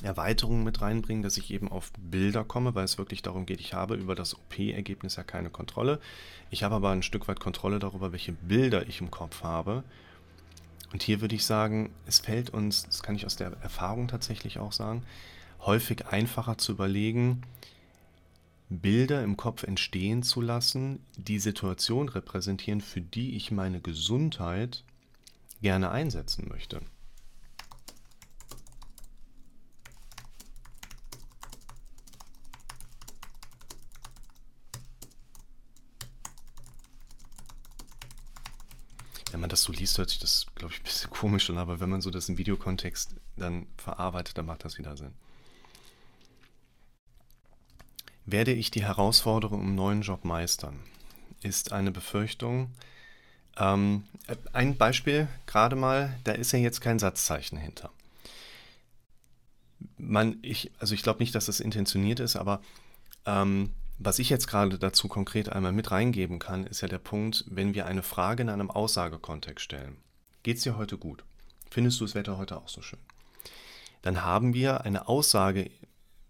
Erweiterung 0.02 0.64
mit 0.64 0.80
reinbringen, 0.80 1.22
dass 1.22 1.36
ich 1.36 1.50
eben 1.50 1.70
auf 1.70 1.92
Bilder 1.98 2.44
komme, 2.44 2.74
weil 2.74 2.84
es 2.84 2.98
wirklich 2.98 3.22
darum 3.22 3.46
geht, 3.46 3.60
ich 3.60 3.74
habe 3.74 3.94
über 3.94 4.14
das 4.14 4.34
OP-Ergebnis 4.34 5.16
ja 5.16 5.22
keine 5.22 5.50
Kontrolle. 5.50 6.00
Ich 6.50 6.62
habe 6.62 6.74
aber 6.74 6.90
ein 6.90 7.02
Stück 7.02 7.28
weit 7.28 7.40
Kontrolle 7.40 7.78
darüber, 7.78 8.12
welche 8.12 8.32
Bilder 8.32 8.86
ich 8.88 9.00
im 9.00 9.10
Kopf 9.10 9.42
habe. 9.42 9.84
Und 10.92 11.02
hier 11.02 11.20
würde 11.20 11.34
ich 11.34 11.44
sagen, 11.44 11.90
es 12.06 12.18
fällt 12.18 12.50
uns, 12.50 12.84
das 12.84 13.02
kann 13.02 13.16
ich 13.16 13.26
aus 13.26 13.36
der 13.36 13.52
Erfahrung 13.62 14.08
tatsächlich 14.08 14.58
auch 14.58 14.72
sagen, 14.72 15.02
häufig 15.60 16.06
einfacher 16.06 16.58
zu 16.58 16.72
überlegen, 16.72 17.42
Bilder 18.70 19.22
im 19.22 19.36
Kopf 19.36 19.62
entstehen 19.62 20.22
zu 20.22 20.40
lassen, 20.40 21.04
die 21.16 21.38
Situation 21.38 22.08
repräsentieren, 22.08 22.80
für 22.80 23.00
die 23.00 23.36
ich 23.36 23.50
meine 23.50 23.80
Gesundheit 23.80 24.84
gerne 25.60 25.90
einsetzen 25.90 26.48
möchte. 26.48 26.80
Wenn 39.30 39.40
man 39.40 39.50
das 39.50 39.62
so 39.62 39.72
liest, 39.72 39.98
hört 39.98 40.10
sich 40.10 40.20
das, 40.20 40.46
glaube 40.54 40.72
ich, 40.72 40.80
ein 40.80 40.84
bisschen 40.84 41.10
komisch 41.18 41.50
an, 41.50 41.58
aber 41.58 41.80
wenn 41.80 41.90
man 41.90 42.00
so 42.00 42.10
das 42.10 42.28
im 42.28 42.38
Videokontext 42.38 43.16
dann 43.36 43.66
verarbeitet, 43.76 44.38
dann 44.38 44.46
macht 44.46 44.64
das 44.64 44.78
wieder 44.78 44.96
Sinn. 44.96 45.12
Werde 48.26 48.52
ich 48.52 48.70
die 48.70 48.84
Herausforderung 48.84 49.62
im 49.62 49.74
neuen 49.74 50.02
Job 50.02 50.24
meistern? 50.24 50.80
Ist 51.42 51.72
eine 51.72 51.92
Befürchtung. 51.92 52.70
Ähm, 53.56 54.04
ein 54.52 54.76
Beispiel 54.76 55.28
gerade 55.46 55.76
mal, 55.76 56.18
da 56.24 56.32
ist 56.32 56.52
ja 56.52 56.58
jetzt 56.58 56.80
kein 56.80 56.98
Satzzeichen 56.98 57.56
hinter. 57.58 57.90
Man, 59.98 60.38
ich, 60.42 60.72
also 60.78 60.94
ich 60.94 61.02
glaube 61.02 61.20
nicht, 61.20 61.34
dass 61.34 61.46
das 61.46 61.60
intentioniert 61.60 62.20
ist, 62.20 62.36
aber 62.36 62.60
ähm, 63.26 63.70
Was 63.98 64.18
ich 64.18 64.28
jetzt 64.28 64.48
gerade 64.48 64.78
dazu 64.78 65.06
konkret 65.08 65.48
einmal 65.50 65.72
mit 65.72 65.90
reingeben 65.90 66.38
kann, 66.40 66.66
ist 66.66 66.80
ja 66.80 66.88
der 66.88 66.98
Punkt, 66.98 67.44
wenn 67.48 67.74
wir 67.74 67.86
eine 67.86 68.02
Frage 68.02 68.42
in 68.42 68.48
einem 68.48 68.70
Aussagekontext 68.70 69.64
stellen. 69.64 69.96
Geht 70.42 70.56
es 70.56 70.64
dir 70.64 70.76
heute 70.76 70.98
gut? 70.98 71.24
Findest 71.70 72.00
du 72.00 72.04
das 72.04 72.14
Wetter 72.14 72.36
heute 72.36 72.56
auch 72.56 72.68
so 72.68 72.82
schön? 72.82 72.98
Dann 74.02 74.22
haben 74.22 74.52
wir 74.52 74.82
eine 74.82 75.08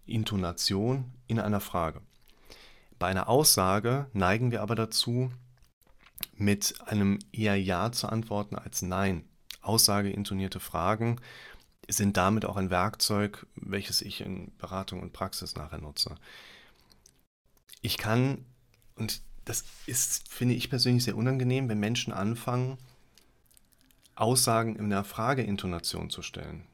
Aussageintonation 0.05 1.11
in 1.27 1.39
einer 1.39 1.59
Frage. 1.59 2.01
Bei 2.99 3.07
einer 3.07 3.27
Aussage 3.27 4.07
neigen 4.13 4.51
wir 4.51 4.61
aber 4.61 4.75
dazu, 4.75 5.31
mit 6.35 6.75
einem 6.85 7.19
eher 7.31 7.59
Ja 7.59 7.91
zu 7.91 8.07
antworten 8.07 8.55
als 8.55 8.81
Nein. 8.81 9.25
Aussageintonierte 9.61 10.59
Fragen 10.59 11.19
sind 11.87 12.17
damit 12.17 12.45
auch 12.45 12.55
ein 12.55 12.69
Werkzeug, 12.69 13.45
welches 13.55 14.01
ich 14.01 14.21
in 14.21 14.55
Beratung 14.57 15.01
und 15.01 15.13
Praxis 15.13 15.55
nachher 15.55 15.79
nutze. 15.79 16.15
Ich 17.81 17.97
kann, 17.97 18.45
und 18.95 19.21
das 19.43 19.65
ist, 19.85 20.31
finde 20.31 20.55
ich 20.55 20.69
persönlich 20.69 21.03
sehr 21.03 21.17
unangenehm, 21.17 21.67
wenn 21.67 21.79
Menschen 21.79 22.13
anfangen, 22.13 22.77
Aussagen 24.15 24.75
in 24.75 24.89
der 24.89 25.03
Frageintonation 25.03 26.09
zu 26.09 26.21
stellen. 26.21 26.65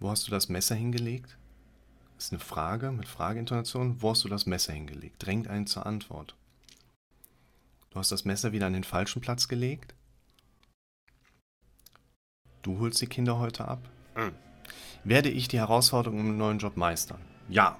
Wo 0.00 0.10
hast 0.10 0.26
du 0.26 0.30
das 0.30 0.48
Messer 0.48 0.74
hingelegt? 0.74 1.36
Das 2.16 2.26
ist 2.26 2.32
eine 2.32 2.40
Frage 2.40 2.92
mit 2.92 3.08
Frageintonation. 3.08 4.00
Wo 4.00 4.10
hast 4.10 4.24
du 4.24 4.28
das 4.28 4.46
Messer 4.46 4.72
hingelegt? 4.72 5.24
Drängt 5.24 5.48
einen 5.48 5.66
zur 5.66 5.86
Antwort. 5.86 6.36
Du 7.90 7.98
hast 7.98 8.10
das 8.12 8.24
Messer 8.24 8.52
wieder 8.52 8.66
an 8.66 8.72
den 8.72 8.84
falschen 8.84 9.20
Platz 9.20 9.48
gelegt? 9.48 9.94
Du 12.62 12.78
holst 12.78 13.00
die 13.00 13.06
Kinder 13.06 13.38
heute 13.38 13.68
ab? 13.68 13.88
Mhm. 14.16 14.32
Werde 15.04 15.28
ich 15.28 15.48
die 15.48 15.58
Herausforderung 15.58 16.20
im 16.20 16.38
neuen 16.38 16.58
Job 16.58 16.76
meistern? 16.76 17.20
Ja, 17.48 17.78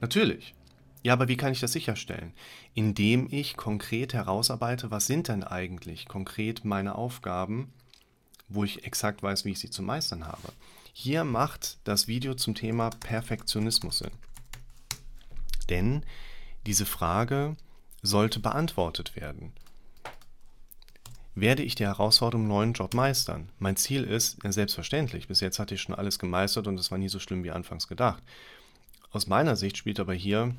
natürlich. 0.00 0.54
Ja, 1.04 1.12
aber 1.12 1.28
wie 1.28 1.36
kann 1.36 1.52
ich 1.52 1.60
das 1.60 1.72
sicherstellen? 1.72 2.32
Indem 2.74 3.28
ich 3.30 3.56
konkret 3.56 4.12
herausarbeite, 4.12 4.90
was 4.90 5.06
sind 5.06 5.28
denn 5.28 5.44
eigentlich 5.44 6.06
konkret 6.06 6.64
meine 6.64 6.96
Aufgaben, 6.96 7.72
wo 8.48 8.64
ich 8.64 8.84
exakt 8.84 9.22
weiß, 9.22 9.44
wie 9.44 9.52
ich 9.52 9.60
sie 9.60 9.70
zu 9.70 9.82
meistern 9.82 10.26
habe. 10.26 10.52
Hier 11.00 11.22
macht 11.22 11.78
das 11.84 12.08
Video 12.08 12.34
zum 12.34 12.56
Thema 12.56 12.90
Perfektionismus 12.90 13.98
Sinn. 13.98 14.10
Denn 15.68 16.02
diese 16.66 16.86
Frage 16.86 17.56
sollte 18.02 18.40
beantwortet 18.40 19.14
werden. 19.14 19.52
Werde 21.36 21.62
ich 21.62 21.76
die 21.76 21.84
Herausforderung 21.84 22.46
im 22.46 22.48
neuen 22.48 22.72
Job 22.72 22.94
meistern? 22.94 23.48
Mein 23.60 23.76
Ziel 23.76 24.02
ist, 24.02 24.42
ja, 24.42 24.50
selbstverständlich, 24.50 25.28
bis 25.28 25.38
jetzt 25.38 25.60
hatte 25.60 25.76
ich 25.76 25.82
schon 25.82 25.94
alles 25.94 26.18
gemeistert 26.18 26.66
und 26.66 26.80
es 26.80 26.90
war 26.90 26.98
nie 26.98 27.08
so 27.08 27.20
schlimm 27.20 27.44
wie 27.44 27.52
anfangs 27.52 27.86
gedacht. 27.86 28.20
Aus 29.12 29.28
meiner 29.28 29.54
Sicht 29.54 29.76
spielt 29.76 30.00
aber 30.00 30.14
hier 30.14 30.52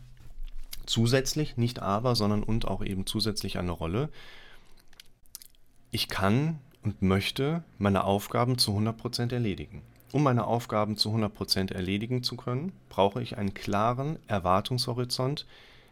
zusätzlich, 0.86 1.58
nicht 1.58 1.80
aber, 1.80 2.16
sondern 2.16 2.44
und 2.44 2.66
auch 2.66 2.82
eben 2.82 3.06
zusätzlich 3.06 3.58
eine 3.58 3.72
Rolle. 3.72 4.08
Ich 5.92 6.08
kann 6.08 6.62
und 6.82 7.02
möchte 7.02 7.66
meine 7.78 8.06
Aufgaben 8.06 8.58
zu 8.58 8.72
100% 8.72 9.34
erledigen. 9.34 9.82
Um 10.12 10.24
meine 10.24 10.48
Aufgaben 10.48 10.98
zu 10.98 11.10
100% 11.14 11.74
erledigen 11.74 12.24
zu 12.24 12.36
können, 12.36 12.72
brauche 12.90 13.22
ich 13.22 13.38
einen 13.38 13.54
klaren 13.54 14.18
Erwartungshorizont, 14.28 15.46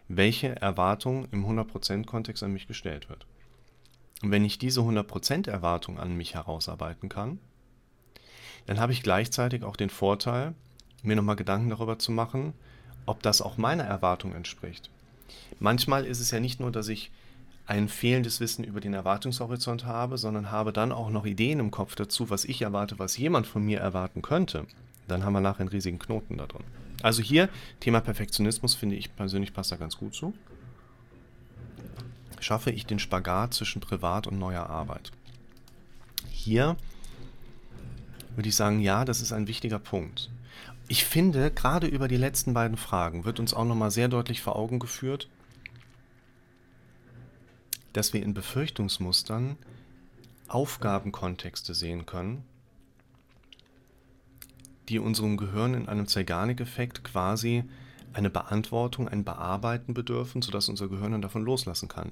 welche 0.07 0.55
Erwartung 0.55 1.27
im 1.31 1.45
100%-Kontext 1.45 2.41
an 2.41 2.53
mich 2.53 2.67
gestellt 2.67 3.09
wird. 3.09 3.27
Und 4.23 4.31
wenn 4.31 4.45
ich 4.45 4.57
diese 4.57 4.81
100% 4.81 5.49
Erwartung 5.49 5.99
an 5.99 6.15
mich 6.15 6.33
herausarbeiten 6.33 7.09
kann, 7.09 7.39
dann 8.65 8.79
habe 8.79 8.91
ich 8.91 9.03
gleichzeitig 9.03 9.63
auch 9.63 9.75
den 9.75 9.89
Vorteil, 9.89 10.55
mir 11.03 11.15
nochmal 11.15 11.35
Gedanken 11.35 11.69
darüber 11.69 11.99
zu 11.99 12.11
machen, 12.11 12.53
ob 13.05 13.21
das 13.21 13.41
auch 13.41 13.57
meiner 13.57 13.83
Erwartung 13.83 14.33
entspricht. 14.33 14.89
Manchmal 15.59 16.05
ist 16.05 16.19
es 16.19 16.31
ja 16.31 16.39
nicht 16.39 16.59
nur, 16.59 16.71
dass 16.71 16.87
ich 16.87 17.11
ein 17.67 17.89
fehlendes 17.89 18.39
Wissen 18.39 18.63
über 18.63 18.79
den 18.79 18.93
Erwartungshorizont 18.93 19.85
habe, 19.85 20.17
sondern 20.17 20.51
habe 20.51 20.71
dann 20.71 20.93
auch 20.93 21.09
noch 21.09 21.25
Ideen 21.25 21.59
im 21.59 21.69
Kopf 21.69 21.95
dazu, 21.95 22.29
was 22.29 22.45
ich 22.45 22.61
erwarte, 22.61 22.97
was 22.97 23.17
jemand 23.17 23.45
von 23.45 23.63
mir 23.63 23.79
erwarten 23.79 24.21
könnte. 24.21 24.65
Dann 25.07 25.23
haben 25.23 25.33
wir 25.33 25.41
nachher 25.41 25.61
einen 25.61 25.69
riesigen 25.69 25.99
Knoten 25.99 26.37
da 26.37 26.47
drin. 26.47 26.63
Also 27.03 27.21
hier, 27.21 27.49
Thema 27.81 27.99
Perfektionismus 27.99 28.73
finde 28.73 28.95
ich 28.95 29.15
persönlich 29.15 29.53
passt 29.53 29.71
da 29.71 29.75
ganz 29.75 29.97
gut 29.97 30.15
zu. 30.15 30.33
Schaffe 32.39 32.71
ich 32.71 32.85
den 32.85 32.99
Spagat 32.99 33.53
zwischen 33.53 33.81
Privat 33.81 34.27
und 34.27 34.39
neuer 34.39 34.67
Arbeit? 34.69 35.11
Hier 36.29 36.77
würde 38.35 38.49
ich 38.49 38.55
sagen, 38.55 38.79
ja, 38.79 39.03
das 39.03 39.21
ist 39.21 39.33
ein 39.33 39.47
wichtiger 39.47 39.79
Punkt. 39.79 40.29
Ich 40.87 41.03
finde, 41.03 41.51
gerade 41.51 41.87
über 41.87 42.07
die 42.07 42.17
letzten 42.17 42.53
beiden 42.53 42.77
Fragen 42.77 43.25
wird 43.25 43.41
uns 43.41 43.53
auch 43.53 43.65
nochmal 43.65 43.91
sehr 43.91 44.07
deutlich 44.07 44.41
vor 44.41 44.55
Augen 44.55 44.79
geführt, 44.79 45.27
dass 47.97 48.13
wir 48.13 48.21
in 48.21 48.35
Befürchtungsmustern 48.35 49.57
Aufgabenkontexte 50.47 51.73
sehen 51.73 52.05
können, 52.05 52.43
die 54.87 54.99
unserem 54.99 55.35
Gehirn 55.35 55.73
in 55.73 55.89
einem 55.89 56.07
Zeigarnik-Effekt 56.07 57.03
quasi 57.03 57.63
eine 58.13 58.29
Beantwortung, 58.29 59.07
ein 59.07 59.23
Bearbeiten 59.23 59.95
bedürfen, 59.95 60.43
sodass 60.43 60.69
unser 60.69 60.87
Gehirn 60.87 61.11
dann 61.11 61.23
davon 61.23 61.43
loslassen 61.43 61.87
kann. 61.87 62.11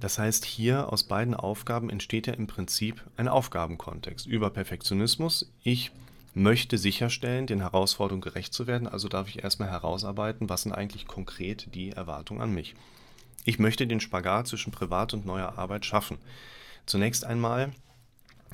Das 0.00 0.18
heißt, 0.18 0.44
hier 0.44 0.92
aus 0.92 1.04
beiden 1.04 1.34
Aufgaben 1.34 1.90
entsteht 1.90 2.26
ja 2.26 2.32
im 2.32 2.46
Prinzip 2.46 3.04
ein 3.16 3.28
Aufgabenkontext 3.28 4.26
über 4.26 4.50
Perfektionismus. 4.50 5.52
Ich 5.62 5.92
möchte 6.34 6.78
sicherstellen, 6.78 7.46
den 7.46 7.60
Herausforderungen 7.60 8.22
gerecht 8.22 8.54
zu 8.54 8.66
werden, 8.66 8.88
also 8.88 9.08
darf 9.08 9.28
ich 9.28 9.44
erstmal 9.44 9.70
herausarbeiten, 9.70 10.48
was 10.48 10.62
sind 10.62 10.72
eigentlich 10.72 11.06
konkret 11.06 11.74
die 11.74 11.90
Erwartungen 11.90 12.40
an 12.40 12.52
mich. 12.52 12.74
Ich 13.46 13.60
möchte 13.60 13.86
den 13.86 14.00
Spagat 14.00 14.48
zwischen 14.48 14.72
Privat 14.72 15.14
und 15.14 15.24
neuer 15.24 15.56
Arbeit 15.56 15.86
schaffen. 15.86 16.18
Zunächst 16.84 17.24
einmal, 17.24 17.70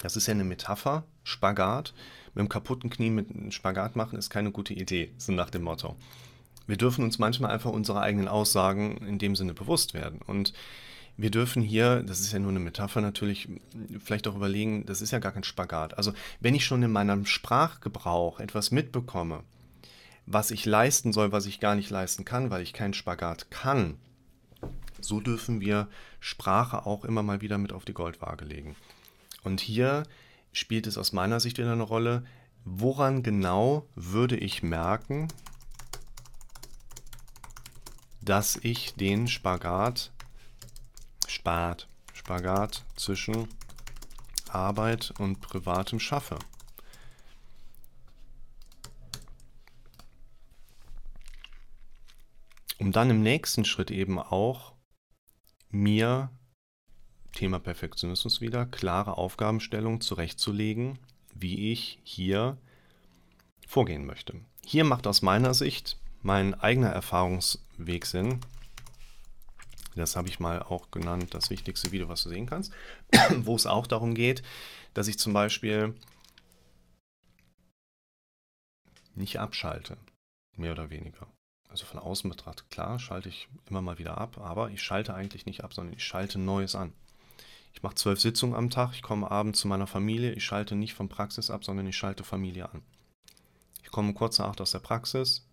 das 0.03 0.17
ist 0.17 0.27
ja 0.27 0.35
eine 0.35 0.45
Metapher, 0.45 1.05
Spagat. 1.25 1.95
Mit 2.35 2.41
einem 2.41 2.51
kaputten 2.51 2.91
Knie 2.91 3.09
mit 3.09 3.31
einem 3.31 3.53
Spagat 3.53 3.97
machen 3.97 4.19
ist 4.19 4.29
keine 4.29 4.51
gute 4.51 4.75
Idee, 4.75 5.11
so 5.17 5.33
nach 5.33 5.49
dem 5.49 5.63
Motto. 5.63 5.97
Wir 6.67 6.77
dürfen 6.77 7.05
uns 7.05 7.19
manchmal 7.19 7.53
einfach 7.53 7.71
unsere 7.71 8.03
eigenen 8.03 8.29
Aussagen 8.29 8.99
in 8.99 9.19
dem 9.19 9.35
Sinne 9.35 9.55
bewusst 9.55 9.95
werden. 9.95 10.21
Und 10.27 10.53
wir 11.17 11.31
dürfen 11.31 11.63
hier, 11.63 12.03
das 12.03 12.21
ist 12.21 12.35
ja 12.35 12.39
nur 12.39 12.51
eine 12.51 12.61
Metapher 12.61 13.01
natürlich, 13.01 13.49
vielleicht 13.99 14.29
auch 14.29 14.37
überlegen, 14.37 14.85
das 14.85 15.01
ist 15.01 15.11
ja 15.11 15.21
gar 15.21 15.33
kein 15.33 15.45
Spagat. 15.45 15.97
Also 15.97 16.13
wenn 16.41 16.55
ich 16.55 16.67
schon 16.67 16.83
in 16.83 16.93
meinem 16.93 17.25
Sprachgebrauch 17.25 18.41
etwas 18.41 18.71
mitbekomme, 18.71 19.43
was 20.27 20.51
ich 20.51 20.67
leisten 20.67 21.15
soll, 21.15 21.33
was 21.33 21.47
ich 21.47 21.61
gar 21.61 21.77
nicht 21.77 21.89
leisten 21.89 22.27
kann, 22.27 22.51
weil 22.51 22.63
ich 22.63 22.75
keinen 22.75 22.93
Spagat 22.93 23.51
kann, 23.51 23.97
so 25.05 25.21
dürfen 25.21 25.61
wir 25.61 25.89
Sprache 26.21 26.87
auch 26.87 27.05
immer 27.05 27.23
mal 27.23 27.41
wieder 27.41 27.59
mit 27.59 27.73
auf 27.73 27.85
die 27.85 27.95
Goldwaage 27.95 28.45
legen. 28.45 28.77
Und 29.43 29.61
hier 29.61 30.05
spielt 30.53 30.87
es 30.87 30.99
aus 30.99 31.13
meiner 31.13 31.41
Sicht 31.41 31.59
wieder 31.59 31.73
eine 31.73 31.83
Rolle, 31.83 32.25
woran 32.65 33.23
genau 33.23 33.87
würde 33.95 34.37
ich 34.37 34.63
merken, 34.63 35.29
dass 38.21 38.57
ich 38.57 38.95
den 38.95 39.27
Spagat, 39.27 40.13
Spat, 41.27 41.89
Spagat 42.13 42.85
zwischen 42.95 43.49
Arbeit 44.49 45.13
und 45.19 45.41
Privatem 45.41 45.99
schaffe. 45.99 46.39
Um 52.79 52.93
dann 52.93 53.11
im 53.11 53.23
nächsten 53.23 53.65
Schritt 53.65 53.91
eben 53.91 54.19
auch 54.19 54.72
mir, 55.73 56.31
Thema 57.33 57.59
Perfektionismus 57.59 58.41
wieder, 58.41 58.67
klare 58.67 59.17
Aufgabenstellung 59.17 60.01
zurechtzulegen, 60.01 60.99
wie 61.35 61.73
ich 61.73 61.99
hier 62.05 62.59
vorgehen 63.67 64.07
möchte. 64.07 64.35
Hier 64.65 64.85
macht 64.85 65.07
aus 65.07 65.23
meiner 65.23 65.55
Sicht 65.55 65.99
mein 66.21 66.55
eigener 66.55 66.91
Erfahrungsweg 66.91 68.07
Sinn. 68.07 68.41
Das 69.97 70.15
habe 70.15 70.29
ich 70.29 70.41
mal 70.41 70.63
auch 70.63 70.91
genannt, 70.91 71.35
das 71.35 71.51
wichtigste 71.51 71.91
Video, 71.91 72.09
was 72.09 72.23
du 72.23 72.29
sehen 72.29 72.47
kannst, 72.47 72.73
wo 73.39 73.57
es 73.57 73.67
auch 73.67 73.87
darum 73.87 74.15
geht, 74.15 74.43
dass 74.95 75.09
ich 75.09 75.19
zum 75.19 75.33
Beispiel 75.33 75.95
nicht 79.15 79.39
abschalte, 79.39 79.97
mehr 80.57 80.73
oder 80.73 80.91
weniger 80.91 81.27
also 81.73 81.87
von 81.87 81.99
außen 81.99 82.29
betrachtet, 82.31 82.71
klar, 82.71 82.99
schalte 82.99 83.31
ich 83.31 83.49
immer 83.69 83.81
mal 83.81 83.99
wieder 83.99 84.19
ab, 84.19 84.39
aber 84.39 84.71
ich 84.71 84.83
schalte 84.83 85.15
eigentlich 85.15 85.47
nicht 85.47 85.65
ab, 85.65 85.73
sondern 85.73 85.95
ich 85.95 86.05
schalte 86.05 86.39
Neues 86.39 86.75
an. 86.75 86.93
Ich 87.73 87.83
mache 87.83 87.95
zwölf 87.95 88.21
Sitzungen 88.21 88.55
am 88.55 88.69
Tag, 88.69 88.93
ich 88.93 89.03
komme 89.03 89.31
abends 89.31 89.61
zu 89.61 89.69
meiner 89.69 89.87
Familie, 89.87 90.33
ich 90.33 90.45
schalte 90.45 90.77
nicht 90.77 90.93
von 90.93 91.09
Praxis 91.09 91.51
ab, 91.51 91.65
sondern 91.65 91.87
ich 91.87 91.97
schalte 91.97 92.25
Familie 92.25 92.71
an. 92.71 92.83
Ich 93.83 93.91
komme 93.91 94.13
kurz 94.13 94.39
nach 94.39 94.49
acht 94.49 94.61
aus 94.61 94.73
der 94.73 94.81
Praxis, 94.81 95.49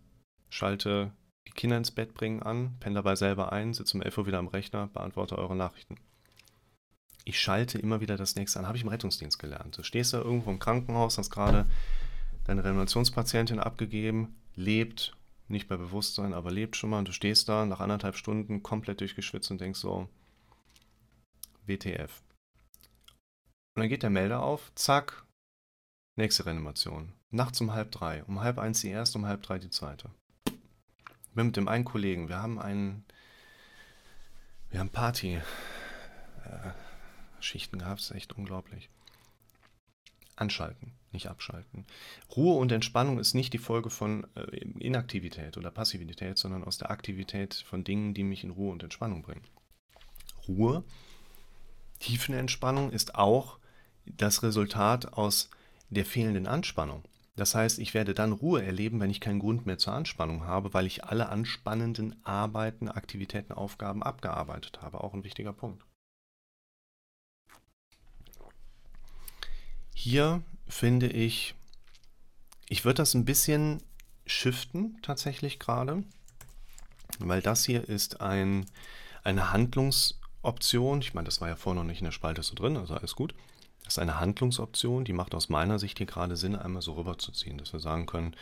schalte 0.50 1.14
die 1.48 1.52
Kinder 1.52 1.78
ins 1.78 1.92
Bett 1.92 2.14
bringen 2.14 2.44
an, 2.44 2.78
penne 2.82 2.96
dabei 2.96 3.16
selber 3.16 3.54
ein, 3.54 3.74
sitze 3.74 3.96
um 3.96 4.04
11 4.04 4.18
Uhr 4.18 4.28
wieder 4.28 4.40
am 4.40 4.50
Rechner, 4.50 4.88
beantworte 4.88 5.38
eure 5.38 5.56
Nachrichten. 5.56 5.96
Ich 7.24 7.40
schalte 7.40 7.80
immer 7.80 8.02
wieder 8.02 8.18
das 8.18 8.36
nächste 8.36 8.60
an. 8.60 8.68
Habe 8.68 8.78
ich 8.78 8.84
im 8.84 8.90
Rettungsdienst 8.90 9.40
gelernt. 9.40 9.78
Du 9.78 9.84
stehst 9.84 10.14
da 10.14 10.18
irgendwo 10.18 10.50
im 10.52 10.60
Krankenhaus, 10.60 11.18
hast 11.18 11.30
gerade 11.30 11.66
deine 12.46 12.64
Reanimationspatientin 12.64 13.60
abgegeben, 13.60 14.36
lebt 14.56 15.16
nicht 15.50 15.68
bei 15.68 15.78
Bewusstsein, 15.78 16.34
aber 16.34 16.52
lebt 16.52 16.76
schon 16.76 16.92
mal 16.92 17.00
und 17.00 17.08
du 17.08 17.12
stehst 17.12 17.50
da 17.50 17.66
nach 17.66 17.80
anderthalb 17.80 18.16
Stunden 18.16 18.64
komplett 18.64 19.02
durchgeschwitzt 19.02 19.52
und 19.52 19.62
denkst 19.62 19.80
so, 19.80 20.08
WTF. 21.66 22.22
Und 23.76 23.82
dann 23.82 23.90
geht 23.90 24.04
der 24.04 24.10
Melder 24.10 24.42
auf, 24.44 24.72
zack, 24.76 25.26
nächste 26.16 26.46
Reanimation. 26.46 27.14
Nachts 27.32 27.62
um 27.62 27.74
halb 27.74 27.92
drei, 27.92 28.24
um 28.26 28.42
halb 28.42 28.58
eins 28.58 28.82
die 28.82 28.90
erste, 28.90 29.18
um 29.18 29.26
halb 29.26 29.44
drei 29.44 29.60
die 29.60 29.70
zweite. 29.70 30.10
Ich 30.48 31.36
mit 31.36 31.56
dem 31.56 31.68
einen 31.68 31.86
Kollegen, 31.86 32.28
wir 32.28 32.42
haben 32.42 32.60
einen, 32.60 33.06
wir 34.70 34.80
haben 34.80 34.90
Party, 34.90 35.36
äh, 36.46 36.72
gehabt, 37.80 38.02
ist 38.02 38.12
echt 38.12 38.34
unglaublich. 38.34 38.90
Anschalten, 40.40 40.94
nicht 41.12 41.28
abschalten. 41.28 41.86
Ruhe 42.36 42.58
und 42.58 42.72
Entspannung 42.72 43.20
ist 43.20 43.34
nicht 43.34 43.54
die 43.54 43.58
Folge 43.58 43.90
von 43.90 44.26
äh, 44.36 44.58
Inaktivität 44.80 45.58
oder 45.58 45.72
Passivität, 45.72 46.38
sondern 46.38 46.64
aus 46.64 46.78
der 46.78 46.92
Aktivität 46.92 47.54
von 47.54 47.84
Dingen, 47.84 48.14
die 48.14 48.24
mich 48.24 48.44
in 48.44 48.52
Ruhe 48.52 48.72
und 48.72 48.84
Entspannung 48.84 49.22
bringen. 49.22 49.44
Ruhe, 50.48 50.84
Tiefenentspannung 52.00 52.92
ist 52.92 53.16
auch 53.16 53.60
das 54.06 54.44
Resultat 54.44 55.14
aus 55.14 55.50
der 55.90 56.06
fehlenden 56.06 56.48
Anspannung. 56.48 57.04
Das 57.36 57.56
heißt, 57.56 57.80
ich 57.80 57.94
werde 57.94 58.14
dann 58.14 58.34
Ruhe 58.34 58.64
erleben, 58.64 59.00
wenn 59.00 59.10
ich 59.10 59.22
keinen 59.22 59.40
Grund 59.40 59.66
mehr 59.66 59.78
zur 59.78 59.94
Anspannung 59.94 60.46
habe, 60.46 60.74
weil 60.74 60.86
ich 60.86 61.06
alle 61.06 61.30
anspannenden 61.30 62.16
Arbeiten, 62.26 62.90
Aktivitäten, 62.90 63.54
Aufgaben 63.54 64.04
abgearbeitet 64.04 64.82
habe. 64.82 65.02
Auch 65.02 65.14
ein 65.14 65.24
wichtiger 65.24 65.54
Punkt. 65.54 65.86
Hier 70.02 70.42
finde 70.66 71.08
ich, 71.08 71.56
ich 72.70 72.86
würde 72.86 73.02
das 73.02 73.16
ein 73.16 73.26
bisschen 73.26 73.84
shiften 74.26 74.98
tatsächlich 75.02 75.60
gerade, 75.60 76.06
weil 77.20 77.42
das 77.42 77.66
hier 77.66 77.90
ist 77.90 78.22
ein, 78.22 78.66
eine 79.26 79.52
Handlungsoption. 79.52 81.02
Ich 81.02 81.14
meine, 81.14 81.26
das 81.26 81.42
war 81.42 81.50
ja 81.50 81.58
vorher 81.58 81.84
noch 81.84 81.86
nicht 81.86 82.00
in 82.00 82.06
der 82.06 82.14
Spalte 82.14 82.44
so 82.44 82.56
drin, 82.56 82.78
also 82.78 82.94
alles 82.94 83.14
gut. 83.14 83.36
Das 83.84 83.96
ist 83.96 84.00
eine 84.00 84.22
Handlungsoption, 84.22 85.04
die 85.04 85.12
macht 85.12 85.36
aus 85.36 85.50
meiner 85.50 85.80
Sicht 85.80 85.98
hier 85.98 86.08
gerade 86.08 86.38
Sinn, 86.38 86.56
einmal 86.56 86.82
so 86.82 86.94
rüberzuziehen, 86.94 87.58
dass 87.58 87.74
wir 87.74 87.82
sagen 87.82 88.06
können, 88.06 88.38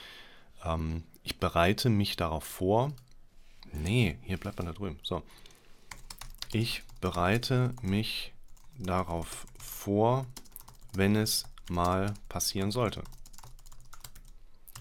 ähm, 0.63 1.05
ich 1.23 1.39
bereite 1.39 1.89
mich 1.89 2.17
darauf 2.17 2.43
vor. 2.43 2.93
Nee, 3.73 4.19
hier 4.21 4.37
bleibt 4.37 4.59
man 4.59 4.67
da 4.67 4.73
drüben. 4.73 4.99
So. 5.01 5.23
Ich 6.51 6.83
bereite 7.01 7.73
mich 7.81 8.31
darauf 8.77 9.47
vor, 9.57 10.27
wenn 10.93 11.15
es 11.15 11.45
mal 11.69 12.13
passieren 12.29 12.71
sollte. 12.71 13.03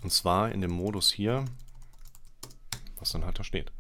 Und 0.03 0.13
zwar 0.13 0.53
in 0.53 0.61
dem 0.61 0.71
Modus 0.71 1.11
hier, 1.11 1.45
was 2.99 3.13
dann 3.13 3.25
halt 3.25 3.39
da 3.39 3.45
steht. 3.45 3.73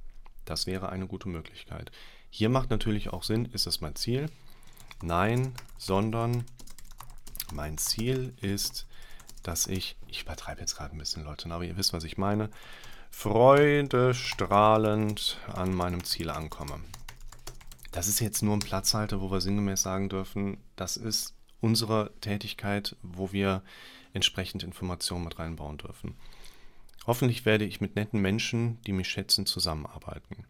Das 0.44 0.66
wäre 0.66 0.90
eine 0.90 1.06
gute 1.06 1.28
Möglichkeit. 1.28 1.90
Hier 2.30 2.48
macht 2.48 2.70
natürlich 2.70 3.12
auch 3.12 3.22
Sinn, 3.22 3.44
ist 3.46 3.66
es 3.66 3.80
mein 3.80 3.96
Ziel? 3.96 4.30
Nein, 5.02 5.54
sondern 5.78 6.44
mein 7.52 7.78
Ziel 7.78 8.34
ist, 8.40 8.86
dass 9.42 9.66
ich, 9.66 9.96
ich 10.08 10.22
übertreibe 10.22 10.60
jetzt 10.60 10.76
gerade 10.76 10.94
ein 10.94 10.98
bisschen, 10.98 11.24
Leute, 11.24 11.50
aber 11.50 11.64
ihr 11.64 11.76
wisst, 11.76 11.92
was 11.92 12.04
ich 12.04 12.18
meine, 12.18 12.50
freudestrahlend 13.10 15.38
an 15.52 15.74
meinem 15.74 16.04
Ziel 16.04 16.30
ankomme. 16.30 16.80
Das 17.92 18.08
ist 18.08 18.20
jetzt 18.20 18.42
nur 18.42 18.54
ein 18.54 18.60
Platzhalter, 18.60 19.20
wo 19.20 19.30
wir 19.30 19.40
sinngemäß 19.40 19.82
sagen 19.82 20.08
dürfen, 20.08 20.58
das 20.76 20.96
ist 20.96 21.34
unsere 21.66 22.12
Tätigkeit, 22.20 22.94
wo 23.02 23.32
wir 23.32 23.62
entsprechend 24.12 24.62
Informationen 24.62 25.24
mit 25.24 25.38
reinbauen 25.38 25.78
dürfen. 25.78 26.14
Hoffentlich 27.06 27.44
werde 27.44 27.64
ich 27.64 27.80
mit 27.80 27.96
netten 27.96 28.20
Menschen, 28.20 28.80
die 28.82 28.92
mich 28.92 29.08
schätzen, 29.08 29.46
zusammenarbeiten. 29.46 30.44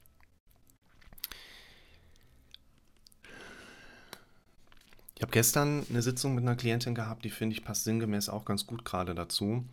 Ich 5.16 5.22
habe 5.22 5.32
gestern 5.32 5.86
eine 5.88 6.02
Sitzung 6.02 6.34
mit 6.34 6.44
einer 6.44 6.56
Klientin 6.56 6.94
gehabt, 6.94 7.24
die 7.24 7.30
finde 7.30 7.56
ich 7.56 7.64
passt 7.64 7.84
sinngemäß 7.84 8.28
auch 8.28 8.44
ganz 8.44 8.66
gut 8.66 8.84
gerade 8.84 9.14
dazu. 9.14 9.64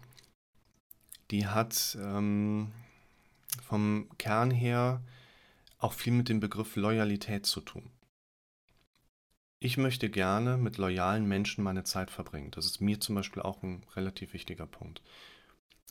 Die 1.29 1.47
hat 1.47 1.97
ähm, 2.01 2.71
vom 3.61 4.07
Kern 4.17 4.51
her 4.51 5.01
auch 5.79 5.91
viel 5.91 6.13
mit 6.13 6.29
dem 6.29 6.39
Begriff 6.39 6.77
Loyalität 6.77 7.45
zu 7.45 7.59
tun. 7.59 7.92
Ich 9.63 9.77
möchte 9.77 10.09
gerne 10.09 10.57
mit 10.57 10.77
loyalen 10.77 11.25
Menschen 11.25 11.63
meine 11.63 11.85
Zeit 11.85 12.11
verbringen. 12.11 12.51
Das 12.51 12.65
ist 12.65 12.81
mir 12.81 12.99
zum 12.99 13.15
Beispiel 13.15 13.41
auch 13.41 13.63
ein 13.63 13.85
relativ 13.95 14.33
wichtiger 14.33 14.67
Punkt. 14.67 15.01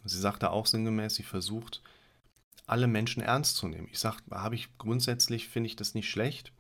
Sie 0.05 0.19
sagte 0.19 0.51
auch 0.51 0.67
sinngemäß, 0.67 1.15
sie 1.15 1.23
versucht, 1.23 1.81
alle 2.67 2.87
Menschen 2.87 3.23
ernst 3.23 3.57
zu 3.57 3.69
nehmen. 3.69 3.89
Ich 3.91 3.99
sage, 3.99 4.19
habe 4.31 4.57
ich 4.57 4.77
grundsätzlich, 4.77 5.49
finde 5.49 5.69
ich 5.69 5.77
das 5.77 5.95
nicht 5.95 6.11
schlecht. 6.11 6.53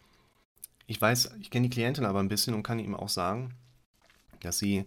Ich 0.87 0.98
weiß, 0.98 1.37
ich 1.38 1.51
kenne 1.51 1.68
die 1.68 1.75
Klientin 1.75 2.07
aber 2.07 2.18
ein 2.18 2.31
bisschen 2.31 2.55
und 2.55 2.62
kann 2.62 2.79
ihm 2.79 2.94
auch 2.94 3.11
sagen, 3.11 3.57
dass 4.40 4.59
sie 4.59 4.87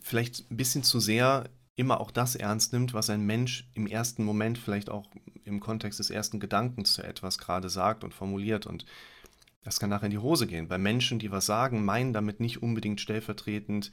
vielleicht 0.00 0.50
ein 0.50 0.56
bisschen 0.56 0.82
zu 0.82 0.98
sehr 0.98 1.48
immer 1.76 2.00
auch 2.00 2.10
das 2.10 2.34
ernst 2.34 2.72
nimmt, 2.72 2.92
was 2.92 3.08
ein 3.08 3.24
Mensch 3.24 3.70
im 3.74 3.86
ersten 3.86 4.24
Moment 4.24 4.58
vielleicht 4.58 4.90
auch 4.90 5.08
im 5.44 5.60
Kontext 5.60 6.00
des 6.00 6.10
ersten 6.10 6.40
Gedankens 6.40 6.94
zu 6.94 7.04
etwas 7.04 7.38
gerade 7.38 7.68
sagt 7.68 8.02
und 8.02 8.12
formuliert. 8.12 8.66
Und 8.66 8.84
das 9.64 9.80
kann 9.80 9.90
nachher 9.90 10.06
in 10.06 10.10
die 10.10 10.18
Hose 10.18 10.46
gehen, 10.46 10.68
weil 10.70 10.78
Menschen, 10.78 11.18
die 11.18 11.30
was 11.30 11.46
sagen, 11.46 11.84
meinen 11.84 12.12
damit 12.12 12.38
nicht 12.38 12.62
unbedingt 12.62 13.00
stellvertretend 13.00 13.90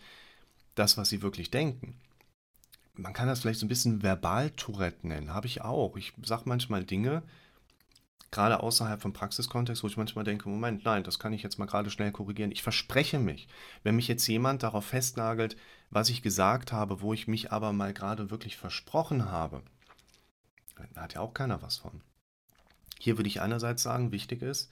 das, 0.75 0.97
was 0.97 1.09
sie 1.09 1.21
wirklich 1.21 1.49
denken. 1.49 1.95
Man 2.93 3.13
kann 3.13 3.27
das 3.27 3.39
vielleicht 3.39 3.59
so 3.59 3.65
ein 3.65 3.69
bisschen 3.69 4.03
Verbal-Tourette 4.03 5.07
nennen, 5.07 5.33
habe 5.33 5.47
ich 5.47 5.61
auch. 5.61 5.95
Ich 5.95 6.13
sage 6.23 6.43
manchmal 6.45 6.83
Dinge, 6.83 7.23
gerade 8.31 8.61
außerhalb 8.61 9.01
vom 9.01 9.13
Praxiskontext, 9.13 9.83
wo 9.83 9.87
ich 9.87 9.97
manchmal 9.97 10.25
denke, 10.25 10.49
Moment, 10.49 10.83
nein, 10.83 11.03
das 11.03 11.19
kann 11.19 11.33
ich 11.33 11.43
jetzt 11.43 11.57
mal 11.57 11.65
gerade 11.65 11.89
schnell 11.89 12.11
korrigieren. 12.11 12.51
Ich 12.51 12.63
verspreche 12.63 13.19
mich, 13.19 13.47
wenn 13.83 13.95
mich 13.95 14.07
jetzt 14.07 14.27
jemand 14.27 14.63
darauf 14.63 14.85
festnagelt, 14.85 15.55
was 15.89 16.09
ich 16.09 16.21
gesagt 16.21 16.71
habe, 16.71 17.01
wo 17.01 17.13
ich 17.13 17.27
mich 17.27 17.51
aber 17.51 17.73
mal 17.73 17.93
gerade 17.93 18.29
wirklich 18.29 18.57
versprochen 18.57 19.29
habe, 19.29 19.61
da 20.93 21.01
hat 21.01 21.13
ja 21.13 21.21
auch 21.21 21.33
keiner 21.33 21.61
was 21.61 21.77
von. 21.77 22.01
Hier 22.99 23.17
würde 23.17 23.27
ich 23.27 23.41
einerseits 23.41 23.83
sagen, 23.83 24.11
wichtig 24.11 24.41
ist, 24.41 24.69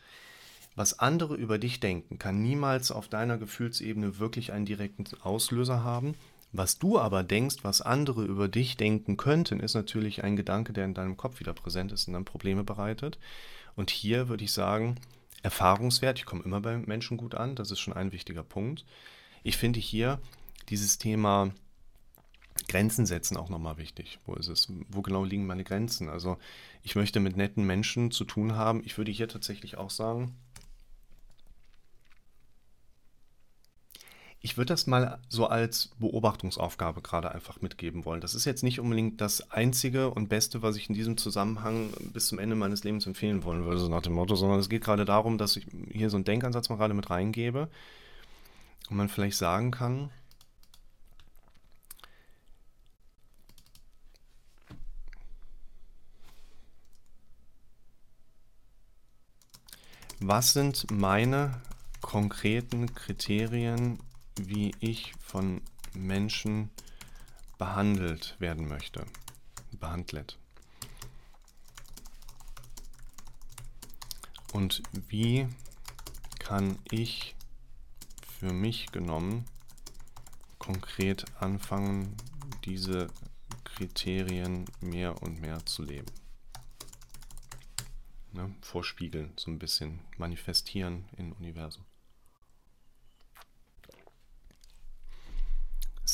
was 0.76 1.00
andere 1.00 1.36
über 1.36 1.58
dich 1.58 1.80
denken, 1.80 2.20
kann 2.20 2.42
niemals 2.42 2.92
auf 2.92 3.08
deiner 3.08 3.38
Gefühlsebene 3.38 4.20
wirklich 4.20 4.54
einen 4.54 4.66
direkten 4.66 5.06
Auslöser 5.22 5.84
haben. 5.84 6.16
Was 6.52 6.80
du 6.80 6.98
aber 6.98 7.24
denkst, 7.24 7.58
was 7.64 7.82
andere 7.82 8.24
über 8.26 8.48
dich 8.48 8.78
denken 8.78 9.18
könnten, 9.18 9.60
ist 9.60 9.76
natürlich 9.76 10.24
ein 10.24 10.36
Gedanke, 10.36 10.74
der 10.74 10.86
in 10.86 10.94
deinem 10.94 11.18
Kopf 11.18 11.40
wieder 11.40 11.54
präsent 11.54 11.92
ist 11.92 12.08
und 12.08 12.14
dann 12.14 12.26
Probleme 12.26 12.64
bereitet. 12.64 13.20
Und 13.76 13.92
hier 13.92 14.30
würde 14.30 14.44
ich 14.44 14.52
sagen, 14.52 14.96
Erfahrungswert, 15.44 16.18
ich 16.18 16.26
komme 16.26 16.44
immer 16.44 16.60
bei 16.60 16.78
Menschen 16.78 17.18
gut 17.18 17.36
an, 17.36 17.56
das 17.56 17.72
ist 17.72 17.80
schon 17.80 17.94
ein 17.94 18.12
wichtiger 18.12 18.44
Punkt. 18.44 18.86
Ich 19.44 19.58
finde 19.58 19.80
hier 19.80 20.20
dieses 20.70 20.98
Thema 20.98 21.52
Grenzen 22.68 23.06
setzen 23.06 23.38
auch 23.38 23.50
nochmal 23.50 23.78
wichtig. 23.78 24.20
Wo 24.26 24.34
ist 24.34 24.48
es? 24.48 24.72
Wo 24.90 25.02
genau 25.02 25.24
liegen 25.24 25.46
meine 25.46 25.64
Grenzen? 25.64 26.10
Also 26.10 26.38
ich 26.84 26.96
möchte 26.96 27.20
mit 27.20 27.38
netten 27.38 27.66
Menschen 27.66 28.12
zu 28.12 28.26
tun 28.26 28.56
haben. 28.56 28.84
Ich 28.84 28.98
würde 28.98 29.12
hier 29.12 29.28
tatsächlich 29.28 29.78
auch 29.78 29.90
sagen, 29.90 30.36
Ich 34.42 34.56
würde 34.58 34.74
das 34.74 34.88
mal 34.88 35.20
so 35.28 35.48
als 35.48 35.90
Beobachtungsaufgabe 36.00 37.02
gerade 37.02 37.32
einfach 37.34 37.62
mitgeben 37.62 38.06
wollen. 38.06 38.22
Das 38.22 38.36
ist 38.36 38.46
jetzt 38.46 38.64
nicht 38.64 38.80
unbedingt 38.80 39.20
das 39.20 39.52
Einzige 39.52 40.12
und 40.12 40.30
Beste, 40.30 40.62
was 40.62 40.78
ich 40.78 40.88
in 40.88 40.96
diesem 40.96 41.18
Zusammenhang 41.18 41.90
bis 42.14 42.28
zum 42.28 42.40
Ende 42.40 42.56
meines 42.56 42.86
Lebens 42.86 43.06
empfehlen 43.06 43.44
wollen 43.44 43.66
würde, 43.66 43.80
so 43.80 43.90
nach 43.90 44.02
dem 44.02 44.14
Motto, 44.14 44.36
sondern 44.36 44.60
es 44.60 44.70
geht 44.70 44.84
gerade 44.84 45.04
darum, 45.04 45.38
dass 45.38 45.58
ich 45.58 45.68
hier 45.92 46.10
so 46.10 46.16
einen 46.16 46.24
Denkansatz 46.24 46.70
mal 46.70 46.78
gerade 46.78 46.94
mit 46.94 47.10
reingebe 47.10 47.68
und 48.90 48.96
man 48.96 49.10
vielleicht 49.10 49.38
sagen 49.38 49.72
kann, 49.72 50.10
was 60.22 60.54
sind 60.54 60.90
meine 60.92 61.60
konkreten 62.02 62.94
Kriterien 62.96 64.00
wie 64.48 64.74
ich 64.80 65.14
von 65.20 65.62
Menschen 65.94 66.70
behandelt 67.58 68.36
werden 68.40 68.68
möchte. 68.68 69.06
Behandelt. 69.72 70.38
Und 74.54 74.82
wie 75.08 75.48
kann 76.40 76.80
ich 76.90 77.36
für 78.40 78.52
mich 78.52 78.92
genommen 78.92 79.46
konkret 80.58 81.26
anfangen, 81.40 82.16
diese 82.66 83.08
Kriterien 83.64 84.66
mehr 84.82 85.22
und 85.22 85.40
mehr 85.40 85.66
zu 85.66 85.84
leben? 85.84 86.12
Ne? 88.32 88.56
Vorspiegeln, 88.62 89.34
so 89.36 89.52
ein 89.52 89.60
bisschen 89.60 90.00
manifestieren 90.18 91.06
im 91.18 91.34
Universum. 91.34 91.89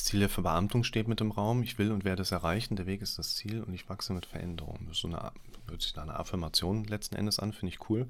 Ziel 0.05 0.19
der 0.19 0.29
Verbeamtung 0.29 0.83
steht 0.83 1.07
mit 1.07 1.19
im 1.19 1.31
Raum. 1.31 1.63
Ich 1.63 1.79
will 1.79 1.91
und 1.91 2.05
werde 2.05 2.21
es 2.21 2.31
erreichen. 2.31 2.75
Der 2.75 2.85
Weg 2.85 3.01
ist 3.01 3.17
das 3.17 3.35
Ziel 3.35 3.63
und 3.63 3.73
ich 3.73 3.89
wachse 3.89 4.13
mit 4.13 4.27
Veränderung. 4.27 4.77
Das 4.85 4.97
ist 4.97 5.01
so 5.01 5.07
eine, 5.07 5.31
hört 5.67 5.81
sich 5.81 5.93
da 5.93 6.03
eine 6.03 6.19
Affirmation 6.19 6.83
letzten 6.83 7.15
Endes 7.15 7.39
an, 7.39 7.53
finde 7.53 7.73
ich 7.73 7.89
cool. 7.89 8.07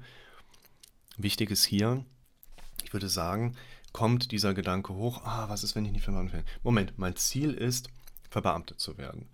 Wichtig 1.16 1.50
ist 1.50 1.64
hier, 1.64 2.04
ich 2.84 2.92
würde 2.92 3.08
sagen, 3.08 3.56
kommt 3.94 4.30
dieser 4.30 4.52
Gedanke 4.52 4.92
hoch, 4.92 5.24
ah, 5.24 5.48
was 5.48 5.64
ist, 5.64 5.74
wenn 5.74 5.86
ich 5.86 5.92
nicht 5.92 6.04
verbeamtet 6.04 6.34
werde? 6.34 6.48
Moment, 6.62 6.98
mein 6.98 7.16
Ziel 7.16 7.54
ist, 7.54 7.88
verbeamtet 8.28 8.78
zu 8.78 8.98
werden. 8.98 9.30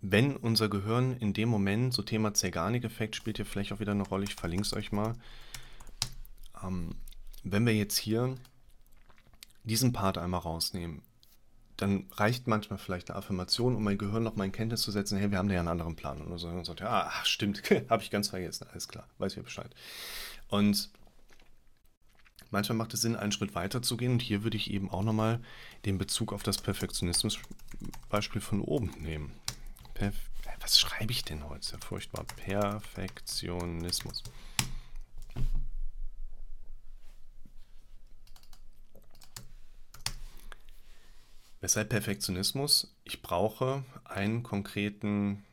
Wenn 0.00 0.36
unser 0.36 0.68
Gehirn 0.68 1.16
in 1.18 1.34
dem 1.34 1.48
Moment, 1.48 1.94
so 1.94 2.02
Thema 2.02 2.34
Zeigarnik-Effekt 2.34 3.14
spielt 3.14 3.36
hier 3.36 3.46
vielleicht 3.46 3.72
auch 3.72 3.78
wieder 3.78 3.92
eine 3.92 4.02
Rolle, 4.02 4.24
ich 4.24 4.34
verlinke 4.34 4.66
es 4.66 4.72
euch 4.72 4.90
mal. 4.90 5.14
Ähm, 6.64 6.96
wenn 7.44 7.64
wir 7.64 7.76
jetzt 7.76 7.96
hier 7.96 8.34
diesen 9.62 9.92
Part 9.92 10.18
einmal 10.18 10.40
rausnehmen, 10.40 11.02
dann 11.80 12.06
reicht 12.12 12.46
manchmal 12.46 12.78
vielleicht 12.78 13.10
eine 13.10 13.18
Affirmation, 13.18 13.74
um 13.74 13.82
mein 13.82 13.98
Gehirn 13.98 14.22
noch 14.22 14.36
mal 14.36 14.44
in 14.44 14.52
Kenntnis 14.52 14.82
zu 14.82 14.90
setzen, 14.90 15.18
hey, 15.18 15.30
wir 15.30 15.38
haben 15.38 15.48
da 15.48 15.54
ja 15.54 15.60
einen 15.60 15.68
anderen 15.68 15.96
Plan. 15.96 16.20
Und 16.20 16.36
so 16.38 16.62
sagt, 16.64 16.80
ja, 16.80 17.10
ach, 17.10 17.24
stimmt, 17.24 17.62
habe 17.88 18.02
ich 18.02 18.10
ganz 18.10 18.28
vergessen, 18.28 18.66
alles 18.70 18.88
klar, 18.88 19.06
weiß 19.18 19.36
ich 19.36 19.42
Bescheid. 19.42 19.70
Und 20.48 20.90
manchmal 22.50 22.76
macht 22.76 22.92
es 22.94 23.00
Sinn, 23.00 23.16
einen 23.16 23.32
Schritt 23.32 23.54
weiter 23.54 23.82
zu 23.82 23.96
gehen. 23.96 24.12
Und 24.12 24.22
hier 24.22 24.42
würde 24.44 24.56
ich 24.56 24.70
eben 24.70 24.90
auch 24.90 25.02
nochmal 25.02 25.40
den 25.84 25.96
Bezug 25.98 26.32
auf 26.32 26.42
das 26.42 26.58
Perfektionismus-Beispiel 26.58 28.40
von 28.40 28.60
oben 28.60 28.90
nehmen. 28.98 29.32
Perf 29.94 30.16
Was 30.60 30.78
schreibe 30.78 31.12
ich 31.12 31.24
denn 31.24 31.48
heute? 31.48 31.78
Furchtbar. 31.78 32.24
Perfektionismus. 32.36 34.22
Weshalb 41.60 41.90
Perfektionismus? 41.90 42.94
Ich 43.04 43.22
brauche 43.22 43.84
einen 44.04 44.42
konkreten. 44.42 45.44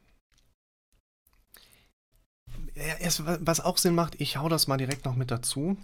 was 2.76 3.60
auch 3.60 3.78
Sinn 3.78 3.96
macht, 3.96 4.20
ich 4.22 4.38
hau 4.38 4.50
das 4.50 4.68
mal 4.68 4.78
direkt 4.78 5.06
noch 5.06 5.16
mit 5.16 5.32
dazu. 5.32 5.78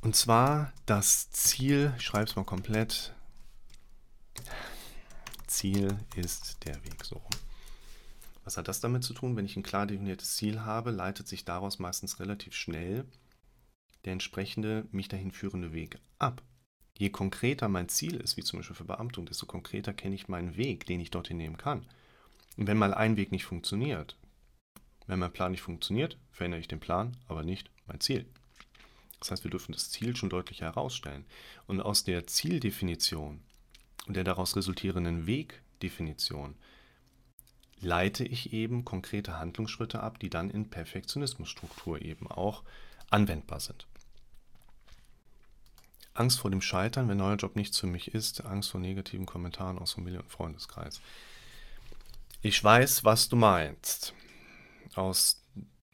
Und 0.00 0.16
zwar 0.16 0.72
das 0.86 1.30
Ziel, 1.30 1.92
ich 1.98 2.04
schreibe 2.04 2.24
es 2.24 2.36
mal 2.36 2.44
komplett. 2.44 3.14
Ziel 5.46 5.98
ist 6.14 6.64
der 6.64 6.76
Weg 6.84 7.04
so. 7.04 7.20
Was 8.44 8.56
hat 8.56 8.68
das 8.68 8.80
damit 8.80 9.04
zu 9.04 9.12
tun? 9.12 9.36
Wenn 9.36 9.44
ich 9.44 9.56
ein 9.56 9.62
klar 9.62 9.86
definiertes 9.86 10.36
Ziel 10.36 10.60
habe, 10.60 10.90
leitet 10.90 11.28
sich 11.28 11.44
daraus 11.44 11.78
meistens 11.78 12.20
relativ 12.20 12.54
schnell 12.54 13.04
der 14.04 14.12
entsprechende 14.12 14.86
mich 14.90 15.08
dahin 15.08 15.32
führende 15.32 15.72
Weg 15.72 15.98
ab. 16.18 16.42
Je 16.98 17.10
konkreter 17.10 17.68
mein 17.68 17.88
Ziel 17.88 18.16
ist, 18.16 18.36
wie 18.36 18.42
zum 18.42 18.58
Beispiel 18.58 18.74
für 18.76 18.84
Beamtung, 18.84 19.24
desto 19.24 19.46
konkreter 19.46 19.94
kenne 19.94 20.16
ich 20.16 20.26
meinen 20.26 20.56
Weg, 20.56 20.84
den 20.84 21.00
ich 21.00 21.12
dorthin 21.12 21.36
nehmen 21.36 21.56
kann. 21.56 21.86
Und 22.56 22.66
wenn 22.66 22.76
mal 22.76 22.92
ein 22.92 23.16
Weg 23.16 23.30
nicht 23.30 23.44
funktioniert, 23.44 24.16
wenn 25.06 25.20
mein 25.20 25.32
Plan 25.32 25.52
nicht 25.52 25.62
funktioniert, 25.62 26.18
verändere 26.32 26.60
ich 26.60 26.68
den 26.68 26.80
Plan, 26.80 27.16
aber 27.28 27.44
nicht 27.44 27.70
mein 27.86 28.00
Ziel. 28.00 28.26
Das 29.20 29.30
heißt, 29.30 29.44
wir 29.44 29.50
dürfen 29.50 29.72
das 29.72 29.90
Ziel 29.90 30.16
schon 30.16 30.28
deutlich 30.28 30.60
herausstellen. 30.60 31.24
Und 31.68 31.80
aus 31.80 32.02
der 32.02 32.26
Zieldefinition 32.26 33.40
und 34.06 34.16
der 34.16 34.24
daraus 34.24 34.56
resultierenden 34.56 35.26
Wegdefinition 35.26 36.56
leite 37.80 38.24
ich 38.24 38.52
eben 38.52 38.84
konkrete 38.84 39.38
Handlungsschritte 39.38 40.00
ab, 40.00 40.18
die 40.18 40.30
dann 40.30 40.50
in 40.50 40.68
Perfektionismusstruktur 40.68 42.02
eben 42.02 42.26
auch 42.26 42.64
anwendbar 43.08 43.60
sind. 43.60 43.86
Angst 46.18 46.40
vor 46.40 46.50
dem 46.50 46.60
Scheitern, 46.60 47.08
wenn 47.08 47.18
neuer 47.18 47.36
Job 47.36 47.56
nichts 47.56 47.78
für 47.78 47.86
mich 47.86 48.14
ist, 48.14 48.44
Angst 48.44 48.70
vor 48.70 48.80
negativen 48.80 49.26
Kommentaren 49.26 49.78
aus 49.78 49.92
Familie 49.92 50.20
und 50.20 50.30
Freundeskreis. 50.30 51.00
Ich 52.42 52.62
weiß, 52.62 53.04
was 53.04 53.28
du 53.28 53.36
meinst. 53.36 54.14
Aus 54.94 55.44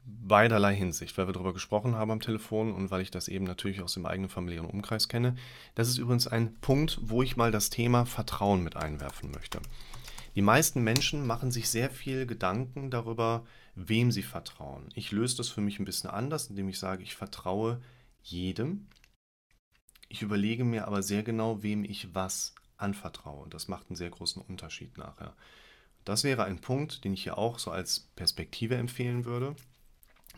beiderlei 0.07 0.75
Hinsicht, 0.75 1.17
weil 1.17 1.27
wir 1.27 1.33
darüber 1.33 1.55
gesprochen 1.55 1.95
haben 1.95 2.11
am 2.11 2.21
Telefon 2.21 2.73
und 2.73 2.91
weil 2.91 3.01
ich 3.01 3.11
das 3.11 3.29
eben 3.29 3.45
natürlich 3.45 3.81
aus 3.81 3.95
dem 3.95 4.05
eigenen 4.05 4.29
familiären 4.29 4.69
Umkreis 4.69 5.09
kenne. 5.09 5.37
Das 5.75 5.89
ist 5.89 5.99
übrigens 5.99 6.27
ein 6.27 6.55
Punkt, 6.61 6.99
wo 7.03 7.23
ich 7.23 7.37
mal 7.37 7.51
das 7.51 7.71
Thema 7.71 8.05
Vertrauen 8.05 8.63
mit 8.63 8.77
einwerfen 8.77 9.31
möchte. 9.31 9.61
Die 10.35 10.43
meisten 10.43 10.83
Menschen 10.83 11.27
machen 11.27 11.51
sich 11.53 11.69
sehr 11.69 11.91
viel 11.91 12.27
Gedanken 12.27 12.91
darüber, 12.91 13.47
wem 13.75 14.11
sie 14.11 14.23
vertrauen. 14.23 14.89
Ich 14.95 15.13
löse 15.13 15.37
das 15.37 15.49
für 15.49 15.61
mich 15.61 15.79
ein 15.79 15.85
bisschen 15.85 16.11
anders, 16.11 16.51
indem 16.51 16.69
ich 16.69 16.79
sage, 16.79 17.03
ich 17.03 17.15
vertraue 17.15 17.81
jedem, 18.23 18.89
ich 20.15 20.23
überlege 20.23 20.63
mir 20.63 20.87
aber 20.87 21.03
sehr 21.03 21.25
genau, 21.25 21.65
wem 21.65 21.83
ich 21.83 22.15
was 22.15 22.55
anvertraue. 22.77 23.49
Das 23.51 23.67
macht 23.67 23.91
einen 23.91 23.97
sehr 23.97 24.11
großen 24.11 24.41
Unterschied 24.43 24.97
nachher. 24.97 25.35
Das 26.05 26.23
wäre 26.23 26.45
ein 26.45 26.61
Punkt, 26.61 27.03
den 27.03 27.15
ich 27.15 27.25
hier 27.25 27.37
auch 27.37 27.59
so 27.59 27.73
als 27.73 28.11
Perspektive 28.15 28.77
empfehlen 28.77 29.25
würde. 29.25 29.57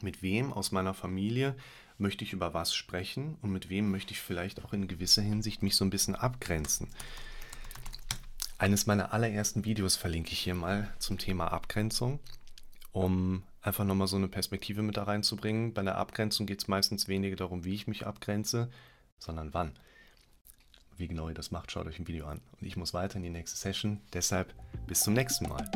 Mit 0.00 0.22
wem 0.22 0.50
aus 0.50 0.72
meiner 0.72 0.94
Familie 0.94 1.54
möchte 1.98 2.24
ich 2.24 2.32
über 2.32 2.54
was 2.54 2.74
sprechen 2.74 3.36
und 3.42 3.52
mit 3.52 3.68
wem 3.68 3.90
möchte 3.90 4.14
ich 4.14 4.20
vielleicht 4.20 4.64
auch 4.64 4.72
in 4.72 4.88
gewisser 4.88 5.20
Hinsicht 5.20 5.62
mich 5.62 5.76
so 5.76 5.84
ein 5.84 5.90
bisschen 5.90 6.14
abgrenzen. 6.14 6.88
Eines 8.56 8.86
meiner 8.86 9.12
allerersten 9.12 9.66
Videos 9.66 9.94
verlinke 9.96 10.32
ich 10.32 10.38
hier 10.38 10.54
mal 10.54 10.90
zum 10.98 11.18
Thema 11.18 11.48
Abgrenzung, 11.48 12.18
um 12.92 13.42
einfach 13.60 13.84
nochmal 13.84 14.08
so 14.08 14.16
eine 14.16 14.28
Perspektive 14.28 14.80
mit 14.80 14.96
da 14.96 15.02
reinzubringen. 15.02 15.74
Bei 15.74 15.82
der 15.82 15.98
Abgrenzung 15.98 16.46
geht 16.46 16.62
es 16.62 16.68
meistens 16.68 17.08
weniger 17.08 17.36
darum, 17.36 17.64
wie 17.66 17.74
ich 17.74 17.86
mich 17.86 18.06
abgrenze, 18.06 18.70
sondern 19.18 19.54
wann. 19.54 19.72
Wie 20.96 21.08
genau 21.08 21.28
ihr 21.28 21.34
das 21.34 21.50
macht, 21.50 21.70
schaut 21.70 21.86
euch 21.86 21.98
ein 21.98 22.08
Video 22.08 22.26
an. 22.26 22.40
Und 22.60 22.66
ich 22.66 22.76
muss 22.76 22.94
weiter 22.94 23.16
in 23.16 23.22
die 23.22 23.30
nächste 23.30 23.58
Session. 23.58 24.00
Deshalb 24.12 24.54
bis 24.86 25.00
zum 25.00 25.12
nächsten 25.12 25.48
Mal. 25.48 25.70